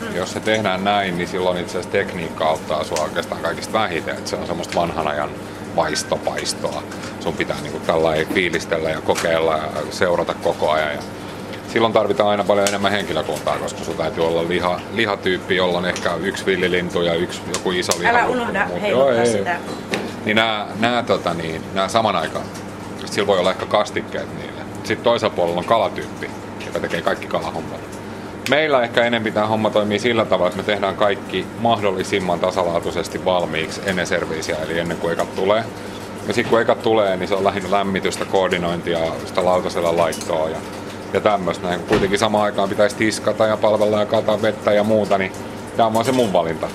Mm. 0.00 0.16
Jos 0.16 0.32
se 0.32 0.40
tehdään 0.40 0.84
näin, 0.84 1.16
niin 1.16 1.28
silloin 1.28 1.58
itse 1.58 1.70
asiassa 1.78 1.90
tekniikka 1.90 2.44
auttaa 2.44 2.84
sua 2.84 3.04
oikeastaan 3.04 3.42
kaikista 3.42 3.72
vähiten. 3.72 4.16
Että 4.16 4.30
se 4.30 4.36
on 4.36 4.46
semmoista 4.46 4.80
vanhan 4.80 5.08
ajan 5.08 5.30
vaistopaistoa. 5.76 6.82
Sun 7.24 7.34
pitää 7.34 7.56
niinku 7.62 7.78
tällä 7.86 8.10
fiilistellä 8.34 8.90
ja 8.90 9.00
kokeilla 9.00 9.56
ja 9.56 9.70
seurata 9.90 10.34
koko 10.34 10.70
ajan. 10.70 10.92
Ja 10.92 11.02
silloin 11.68 11.92
tarvitaan 11.92 12.28
aina 12.28 12.44
paljon 12.44 12.68
enemmän 12.68 12.92
henkilökuntaa, 12.92 13.58
koska 13.58 13.84
sun 13.84 13.96
täytyy 13.96 14.26
olla 14.26 14.48
liha, 14.48 14.80
lihatyyppi, 14.92 15.56
jolla 15.56 15.78
on 15.78 15.86
ehkä 15.86 16.14
yksi 16.14 16.46
villilintu 16.46 17.02
ja 17.02 17.14
yksi 17.14 17.40
joku 17.54 17.70
iso 17.70 17.92
liha. 17.98 18.10
Älä 18.10 18.26
unohda 18.26 18.66
heiluttaa 18.80 19.24
sitä. 19.26 19.56
Niin 20.24 20.36
nämä, 20.36 20.66
nämä, 20.80 21.02
tota, 21.02 21.34
niin, 21.34 21.62
nämä 21.74 21.88
saman 21.88 22.16
aikaan. 22.16 22.44
Sillä 23.04 23.26
voi 23.26 23.38
olla 23.38 23.50
ehkä 23.50 23.66
kastikkeet 23.66 24.36
niille. 24.36 24.62
Sitten 24.74 25.04
toisella 25.04 25.34
puolella 25.34 25.58
on 25.58 25.64
kalatyyppi, 25.64 26.30
joka 26.66 26.80
tekee 26.80 27.02
kaikki 27.02 27.26
kalahommat. 27.26 27.80
Meillä 28.50 28.82
ehkä 28.82 29.04
enemmän 29.04 29.32
tämä 29.32 29.46
homma 29.46 29.70
toimii 29.70 29.98
sillä 29.98 30.24
tavalla, 30.24 30.48
että 30.48 30.56
me 30.60 30.66
tehdään 30.66 30.96
kaikki 30.96 31.46
mahdollisimman 31.58 32.40
tasalaatuisesti 32.40 33.24
valmiiksi 33.24 33.80
ennen 33.86 34.06
serviisiä, 34.06 34.56
eli 34.56 34.78
ennen 34.78 34.96
kuin 34.96 35.12
ekat 35.12 35.34
tulee. 35.34 35.64
Ja 36.28 36.34
sitten 36.34 36.50
kun 36.50 36.60
ekat 36.60 36.82
tulee, 36.82 37.16
niin 37.16 37.28
se 37.28 37.34
on 37.34 37.44
lähinnä 37.44 37.70
lämmitystä, 37.70 38.24
koordinointia, 38.24 38.98
sitä 39.26 39.44
lautasella 39.44 39.96
laittoa 39.96 40.48
ja, 40.48 40.56
ja 41.12 41.20
tämmöistä. 41.20 41.66
Näin. 41.68 41.80
Kuitenkin 41.80 42.18
samaan 42.18 42.44
aikaan 42.44 42.68
pitäisi 42.68 42.96
tiskata 42.96 43.46
ja 43.46 43.56
palvella 43.56 44.00
ja 44.00 44.06
kaataa 44.06 44.42
vettä 44.42 44.72
ja 44.72 44.84
muuta, 44.84 45.18
niin 45.18 45.32
tämä 45.76 45.86
on 45.86 45.94
vaan 45.94 46.04
se 46.04 46.12
mun 46.12 46.32
valinta. 46.32 46.68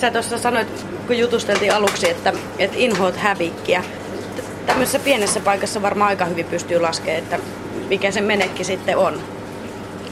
Sä 0.00 0.10
tuossa 0.10 0.38
sanoit, 0.38 0.86
kun 1.06 1.18
jutusteltiin 1.18 1.74
aluksi, 1.74 2.10
että, 2.10 2.32
että 2.58 2.76
inhoat 2.80 3.16
hävikkiä. 3.16 3.84
Tämmöisessä 4.66 4.98
pienessä 4.98 5.40
paikassa 5.40 5.82
varmaan 5.82 6.08
aika 6.08 6.24
hyvin 6.24 6.46
pystyy 6.46 6.80
laskemaan, 6.80 7.18
että 7.18 7.38
mikä 7.88 8.10
se 8.10 8.20
menekki 8.20 8.64
sitten 8.64 8.96
on. 8.96 9.20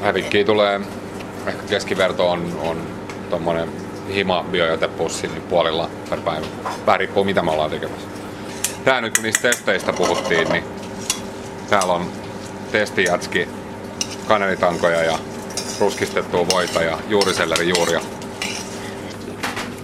Hävikkiä 0.01 0.45
tulee, 0.45 0.81
ehkä 1.47 1.63
keskiverto 1.69 2.31
on, 2.31 2.61
on 2.63 2.77
tuommoinen 3.31 3.69
hima 4.15 4.45
biojätepussi 4.51 5.29
niin 5.29 5.43
puolilla 5.43 5.91
per 6.11 6.21
päivä. 6.21 6.47
Vähän 6.87 7.01
riippuu 7.01 7.25
mitä 7.25 7.43
me 7.43 7.51
ollaan 7.51 7.71
tekemässä. 7.71 8.18
Tää 8.85 9.01
nyt 9.01 9.15
kun 9.15 9.23
niistä 9.23 9.49
testeistä 9.49 9.93
puhuttiin, 9.93 10.49
niin 10.49 10.65
täällä 11.71 11.93
on 11.93 12.13
testijätski, 12.73 13.49
kanelitankoja 14.29 15.03
ja 15.03 15.19
ruskistettua 15.81 16.47
voita 16.53 16.83
ja 16.83 16.99
juuriselleri 17.09 17.69
juuria. 17.69 18.01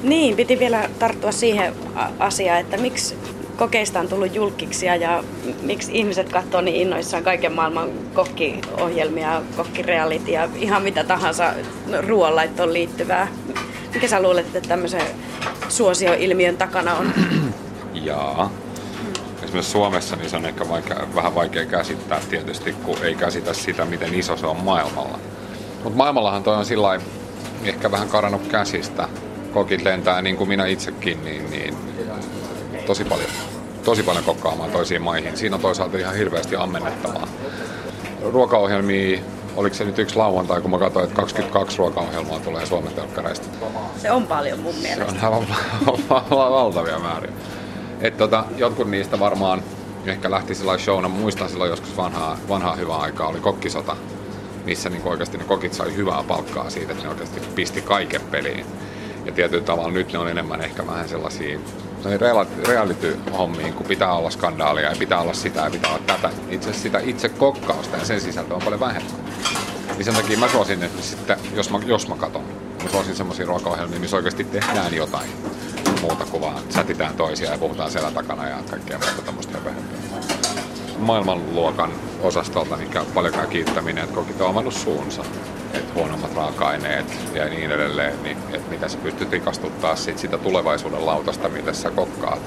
Niin, 0.02 0.36
piti 0.36 0.58
vielä 0.58 0.88
tarttua 0.98 1.32
siihen 1.32 1.74
asiaan, 2.18 2.60
että 2.60 2.76
miksi 2.76 3.16
kokeista 3.56 4.00
on 4.00 4.08
tullut 4.08 4.34
julkiksia 4.34 4.96
ja 4.96 5.24
miksi 5.62 5.92
ihmiset 5.94 6.28
katsoo 6.28 6.60
niin 6.60 6.76
innoissaan 6.76 7.24
kaiken 7.24 7.52
maailman 7.52 7.88
kokkiohjelmia, 8.14 9.42
kokkirealit 9.56 10.28
ja 10.28 10.48
ihan 10.54 10.82
mitä 10.82 11.04
tahansa 11.04 11.52
ruoanlaittoon 12.06 12.72
liittyvää. 12.72 13.28
Mikä 13.94 14.08
sä 14.08 14.22
luulet, 14.22 14.46
että 14.46 14.68
tämmöisen 14.68 15.02
suosioilmiön 15.68 16.56
takana 16.56 16.94
on? 16.94 17.12
Ja 17.94 18.50
esimerkiksi 19.54 19.72
Suomessa 19.72 20.16
niin 20.16 20.30
se 20.30 20.36
on 20.36 20.44
ehkä 20.46 20.68
vaikea, 20.68 21.06
vähän 21.14 21.34
vaikea 21.34 21.66
käsittää 21.66 22.20
tietysti, 22.30 22.72
kun 22.72 22.96
ei 23.02 23.14
käsitä 23.14 23.52
sitä, 23.54 23.84
miten 23.84 24.14
iso 24.14 24.36
se 24.36 24.46
on 24.46 24.56
maailmalla. 24.56 25.18
Mutta 25.84 25.96
maailmallahan 25.96 26.42
toi 26.42 26.56
on 26.56 26.64
sillä 26.64 27.00
ehkä 27.64 27.90
vähän 27.90 28.08
karannut 28.08 28.46
käsistä. 28.48 29.08
Kokit 29.52 29.82
lentää 29.82 30.22
niin 30.22 30.36
kuin 30.36 30.48
minä 30.48 30.66
itsekin, 30.66 31.24
niin, 31.24 31.50
niin 31.50 31.76
tosi 32.86 33.04
paljon. 33.04 33.30
Tosi 33.84 34.02
paljon 34.02 34.24
kokkaamaan 34.24 34.70
toisiin 34.70 35.02
maihin. 35.02 35.36
Siinä 35.36 35.56
on 35.56 35.62
toisaalta 35.62 35.98
ihan 35.98 36.14
hirveästi 36.14 36.56
ammennettavaa. 36.56 37.28
Ruokaohjelmia, 38.22 39.20
oliko 39.56 39.74
se 39.76 39.84
nyt 39.84 39.98
yksi 39.98 40.16
lauantai, 40.16 40.60
kun 40.60 40.70
mä 40.70 40.78
katsoin, 40.78 41.04
että 41.04 41.16
22 41.16 41.78
ruokaohjelmaa 41.78 42.40
tulee 42.40 42.66
Suomen 42.66 42.92
telkkareista. 42.92 43.46
Se 43.96 44.10
on 44.10 44.26
paljon 44.26 44.60
mun 44.60 44.74
Se 44.74 44.80
mielestä. 44.80 45.28
on 45.28 45.46
aivan 45.90 46.30
valtavia 46.30 46.98
määriä. 46.98 47.32
Et 48.00 48.16
tota, 48.16 48.44
jotkut 48.56 48.90
niistä 48.90 49.18
varmaan 49.18 49.62
ehkä 50.06 50.30
lähti 50.30 50.54
sillä 50.54 50.78
showna. 50.78 51.08
Muistan 51.08 51.48
silloin 51.48 51.70
joskus 51.70 51.96
vanhaa, 51.96 52.38
vanhaa 52.48 52.76
hyvää 52.76 52.96
aikaa 52.96 53.28
oli 53.28 53.40
kokkisota, 53.40 53.96
missä 54.64 54.90
niin 54.90 55.02
oikeasti 55.04 55.38
ne 55.38 55.44
kokit 55.44 55.74
sai 55.74 55.96
hyvää 55.96 56.24
palkkaa 56.28 56.70
siitä, 56.70 56.92
että 56.92 57.04
ne 57.04 57.10
oikeasti 57.10 57.40
pisti 57.54 57.82
kaiken 57.82 58.20
peliin. 58.20 58.66
Ja 59.24 59.32
tietyllä 59.32 59.64
tavalla 59.64 59.90
nyt 59.90 60.12
ne 60.12 60.18
on 60.18 60.28
enemmän 60.28 60.60
ehkä 60.60 60.86
vähän 60.86 61.08
sellaisia 61.08 61.58
reality-hommiin, 62.68 63.72
kun 63.72 63.86
pitää 63.86 64.12
olla 64.12 64.30
skandaalia 64.30 64.90
ja 64.90 64.96
pitää 64.98 65.20
olla 65.20 65.32
sitä 65.32 65.60
ja 65.60 65.70
pitää 65.70 65.90
olla 65.90 66.02
tätä. 66.06 66.30
Itse 66.48 66.72
sitä 66.72 66.98
itse 66.98 67.28
kokkausta 67.28 67.96
ja 67.96 68.04
sen 68.04 68.20
sisältö 68.20 68.54
on 68.54 68.62
paljon 68.62 68.80
vähemmän. 68.80 69.12
Niin 69.96 70.04
sen 70.04 70.14
takia 70.14 70.38
mä 70.38 70.48
suosin, 70.48 70.82
että 70.82 71.02
sitten, 71.02 71.36
jos 71.54 71.70
mä, 71.70 71.80
jos 71.86 72.08
mä 72.08 72.16
katon, 72.16 72.44
mä 72.82 72.90
suosin 72.90 73.16
semmoisia 73.16 73.46
ruokaohjelmia, 73.46 74.00
missä 74.00 74.16
oikeasti 74.16 74.44
tehdään 74.44 74.94
jotain 74.94 75.28
muuta 76.04 76.24
kuin 76.30 76.40
vaan 76.40 76.62
sätitään 76.70 77.14
toisia 77.14 77.50
ja 77.50 77.58
puhutaan 77.58 77.90
siellä 77.90 78.10
takana 78.10 78.48
ja 78.48 78.56
kaikkea 78.70 78.98
muuta 78.98 79.22
tämmöistä 79.22 79.58
höpöhöpöä. 79.58 79.98
Maailmanluokan 80.98 81.90
osastolta 82.22 82.76
niin 82.76 82.90
käy 82.90 83.04
paljon 83.14 83.34
käy 83.34 83.46
kiittäminen, 83.46 84.04
että 84.04 84.14
kokit 84.14 84.40
on 84.40 84.50
avannut 84.50 84.74
suunsa. 84.74 85.24
Että 85.74 85.94
huonommat 85.94 86.34
raaka-aineet 86.34 87.06
ja 87.34 87.44
niin 87.44 87.72
edelleen, 87.72 88.22
niin 88.22 88.36
että 88.52 88.70
mitä 88.70 88.88
sä 88.88 88.98
pystyt 88.98 89.30
rikastuttaa 89.30 89.96
sit 89.96 90.18
sitä 90.18 90.38
tulevaisuuden 90.38 91.06
lautasta, 91.06 91.48
mitä 91.48 91.72
sä 91.72 91.90
kokkaat. 91.90 92.40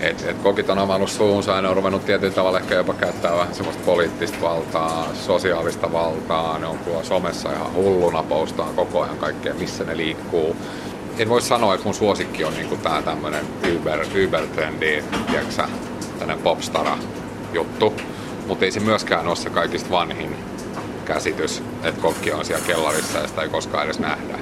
Et, 0.00 0.24
et 0.28 0.38
kokit 0.42 0.70
on 0.70 0.78
avannut 0.78 1.10
suunsa 1.10 1.52
ja 1.52 1.62
ne 1.62 1.68
on 1.68 1.76
ruvennut 1.76 2.06
tietyllä 2.06 2.34
tavalla 2.34 2.58
ehkä 2.58 2.74
jopa 2.74 2.94
käyttää 2.94 3.36
vähän 3.36 3.54
semmoista 3.54 3.82
poliittista 3.86 4.40
valtaa, 4.40 5.08
sosiaalista 5.14 5.92
valtaa. 5.92 6.58
Ne 6.58 6.66
on 6.66 6.78
tuolla 6.78 7.04
somessa 7.04 7.52
ihan 7.52 7.72
hulluna, 7.72 8.22
postaa 8.22 8.72
koko 8.76 9.02
ajan 9.02 9.18
kaikkea, 9.18 9.54
missä 9.54 9.84
ne 9.84 9.96
liikkuu. 9.96 10.56
En 11.18 11.28
voi 11.28 11.42
sanoa, 11.42 11.74
että 11.74 11.84
mun 11.84 11.94
suosikki 11.94 12.44
on 12.44 12.54
niinku 12.54 12.76
tää 12.76 13.02
tämmönen 13.02 13.44
Uber, 13.76 14.00
Uber-trendi, 14.00 15.04
tiedätkö 15.30 15.62
tämmönen 16.18 16.38
popstara 16.38 16.98
juttu. 17.52 17.94
Mutta 18.46 18.64
ei 18.64 18.70
se 18.70 18.80
myöskään 18.80 19.26
ole 19.26 19.36
se 19.36 19.50
kaikista 19.50 19.90
vanhin 19.90 20.36
käsitys, 21.04 21.62
että 21.84 22.00
kokki 22.00 22.32
on 22.32 22.44
siellä 22.44 22.66
kellarissa 22.66 23.18
ja 23.18 23.28
sitä 23.28 23.42
ei 23.42 23.48
koskaan 23.48 23.84
edes 23.84 23.98
nähdä. 23.98 24.38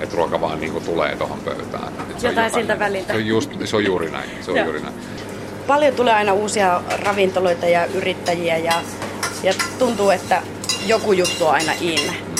Että 0.00 0.16
ruoka 0.16 0.40
vaan 0.40 0.60
niinku 0.60 0.80
tulee 0.80 1.16
tuohon 1.16 1.40
pöytään. 1.40 1.92
Et 2.10 2.20
se 2.20 2.28
Jotain 2.28 2.52
siltä 2.52 2.78
väliltä. 2.78 3.12
Se 3.12 3.18
on, 3.18 3.26
just, 3.26 3.50
se 3.64 3.76
on 3.76 3.84
juuri 3.84 4.10
näin. 4.10 4.30
Se 4.40 4.50
on 4.50 4.56
Joo. 4.56 4.66
juuri 4.66 4.80
näin. 4.80 4.94
Paljon 5.66 5.94
tulee 5.94 6.14
aina 6.14 6.32
uusia 6.32 6.82
ravintoloita 7.02 7.66
ja 7.66 7.86
yrittäjiä 7.86 8.56
ja, 8.56 8.74
ja 9.42 9.54
tuntuu, 9.78 10.10
että 10.10 10.42
joku 10.86 11.12
juttu 11.12 11.46
on 11.46 11.54
aina 11.54 11.72
in. 11.80 12.31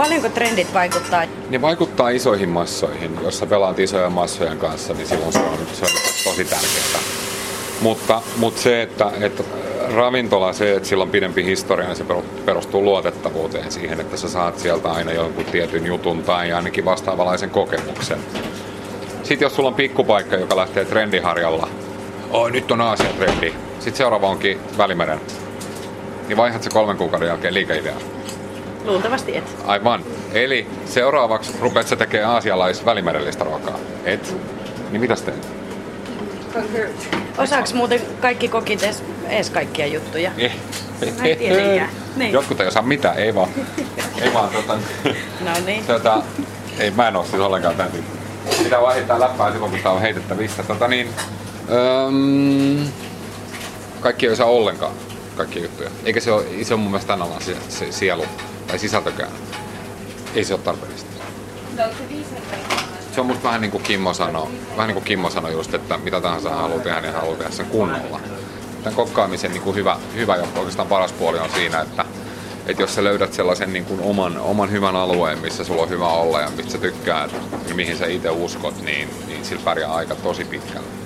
Paljonko 0.00 0.28
trendit 0.28 0.74
vaikuttaa? 0.74 1.22
Ne 1.50 1.62
vaikuttaa 1.62 2.08
isoihin 2.08 2.48
massoihin. 2.48 3.18
Jos 3.22 3.38
sä 3.38 3.46
pelaat 3.46 3.78
isojen 3.78 4.12
massojen 4.12 4.58
kanssa, 4.58 4.94
niin 4.94 5.06
silloin 5.06 5.32
se 5.32 5.38
on, 5.38 5.58
se 5.72 5.84
on 5.84 5.90
tosi 6.24 6.44
tärkeää. 6.44 7.02
Mutta, 7.80 8.22
mutta 8.36 8.60
se, 8.60 8.82
että, 8.82 9.10
että 9.20 9.42
ravintola, 9.94 10.52
se, 10.52 10.74
että 10.76 10.88
sillä 10.88 11.02
on 11.02 11.10
pidempi 11.10 11.44
historia, 11.44 11.86
niin 11.86 11.96
se 11.96 12.04
perustuu 12.44 12.82
luotettavuuteen 12.82 13.72
siihen, 13.72 14.00
että 14.00 14.16
sä 14.16 14.28
saat 14.28 14.58
sieltä 14.58 14.90
aina 14.92 15.12
jonkun 15.12 15.44
tietyn 15.44 15.86
jutun 15.86 16.22
tai 16.22 16.52
ainakin 16.52 16.84
vastaavanlaisen 16.84 17.50
kokemuksen. 17.50 18.18
Sitten 19.22 19.46
jos 19.46 19.56
sulla 19.56 19.68
on 19.68 19.74
pikkupaikka, 19.74 20.36
joka 20.36 20.56
lähtee 20.56 20.84
trendiharjalla, 20.84 21.68
oi 22.30 22.50
nyt 22.50 22.70
on 22.70 22.80
Aasian 22.80 23.14
trendi. 23.14 23.54
Sitten 23.74 23.96
seuraava 23.96 24.28
onkin 24.28 24.60
Välimeren. 24.78 25.20
Niin 26.28 26.36
vaihdat 26.36 26.62
se 26.62 26.70
kolmen 26.70 26.96
kuukauden 26.96 27.28
jälkeen 27.28 27.54
liikeideaa. 27.54 28.19
Luultavasti 28.84 29.36
et. 29.36 29.56
Aivan. 29.66 30.04
Eli 30.32 30.66
seuraavaksi 30.86 31.52
rupeat 31.60 31.88
sä 31.88 31.96
tekemään 31.96 32.30
aasialais 32.30 32.84
välimerellistä 32.84 33.44
ruokaa. 33.44 33.78
Et? 34.04 34.36
Niin 34.90 35.00
mitäs 35.00 35.22
teet? 35.22 35.48
Osaaks 37.38 37.74
muuten 37.74 38.00
kaikki 38.20 38.48
kokit 38.48 38.82
edes, 38.82 39.04
edes 39.28 39.50
kaikkia 39.50 39.86
juttuja? 39.86 40.30
Eh. 40.38 40.52
Mä 41.00 41.24
en 41.24 41.38
tietenkään. 41.38 41.90
Niin. 42.16 42.32
Jotkut 42.32 42.60
ei 42.60 42.66
osaa 42.66 42.82
mitään, 42.82 43.18
ei 43.18 43.34
vaan. 43.34 43.48
ei 44.22 44.34
vaan 44.34 44.48
tota, 44.50 44.78
No 45.40 45.50
niin. 45.66 45.84
tota, 45.86 46.22
ei 46.78 46.90
mä 46.90 47.08
en 47.08 47.16
oo 47.16 47.24
siis 47.24 47.42
ollenkaan 47.42 47.76
tämän 47.76 47.92
tyyppi. 47.92 48.18
Pitää 48.62 48.80
vaan 48.82 48.94
heittää 48.94 49.20
läppää 49.20 49.52
silloin, 49.52 49.72
kun 49.72 49.80
tää 49.80 49.92
on 49.92 50.00
heitettävistä. 50.00 50.62
Tota 50.62 50.88
niin, 50.88 51.08
öm, 52.06 52.88
kaikki 54.00 54.26
ei 54.26 54.32
osaa 54.32 54.46
ollenkaan 54.46 54.92
kaikkia 55.36 55.62
juttuja. 55.62 55.90
Eikä 56.04 56.20
se 56.20 56.32
ole, 56.32 56.44
se 56.62 56.74
on 56.74 56.80
mun 56.80 56.90
mielestä 56.90 57.08
tämän 57.08 57.26
alan 57.28 57.42
se, 57.42 57.56
se 57.68 57.92
sielu 57.92 58.24
tai 58.70 58.78
sisältökään. 58.78 59.32
Ei 60.34 60.44
se 60.44 60.54
ole 60.54 60.62
tarpeellista. 60.62 61.10
Se 63.14 63.20
on 63.20 63.26
musta 63.26 63.42
vähän 63.42 63.60
niin 63.60 63.70
kuin 63.70 63.82
Kimmo 63.82 64.14
sanoi, 64.14 64.48
vähän 64.76 64.88
niin 64.88 64.94
kuin 64.94 65.04
Kimmo 65.04 65.30
sanoi 65.30 65.52
just, 65.52 65.74
että 65.74 65.98
mitä 65.98 66.20
tahansa 66.20 66.50
hän 66.50 66.58
haluaa 66.58 66.80
tehdä, 66.80 67.00
niin 67.00 67.12
hän 67.12 67.20
haluaa 67.20 67.38
tehdä 67.38 67.50
sen 67.50 67.66
kunnolla. 67.66 68.20
Tämän 68.82 68.96
kokkaamisen 68.96 69.50
niin 69.50 69.62
kuin 69.62 69.76
hyvä, 69.76 69.96
hyvä 70.14 70.36
ja 70.36 70.46
oikeastaan 70.56 70.88
paras 70.88 71.12
puoli 71.12 71.38
on 71.38 71.50
siinä, 71.50 71.80
että, 71.80 72.04
että 72.66 72.82
jos 72.82 72.94
sä 72.94 73.04
löydät 73.04 73.32
sellaisen 73.32 73.72
niin 73.72 73.84
kuin 73.84 74.00
oman, 74.00 74.38
oman 74.38 74.70
hyvän 74.70 74.96
alueen, 74.96 75.38
missä 75.38 75.64
sulla 75.64 75.82
on 75.82 75.88
hyvä 75.88 76.08
olla 76.08 76.40
ja 76.40 76.50
mistä 76.56 76.72
sä 76.72 76.78
tykkäät 76.78 77.30
ja 77.68 77.74
mihin 77.74 77.96
sä 77.96 78.06
itse 78.06 78.30
uskot, 78.30 78.82
niin, 78.82 79.08
niin 79.26 79.44
sillä 79.44 79.62
pärjää 79.64 79.94
aika 79.94 80.14
tosi 80.14 80.44
pitkälle. 80.44 80.99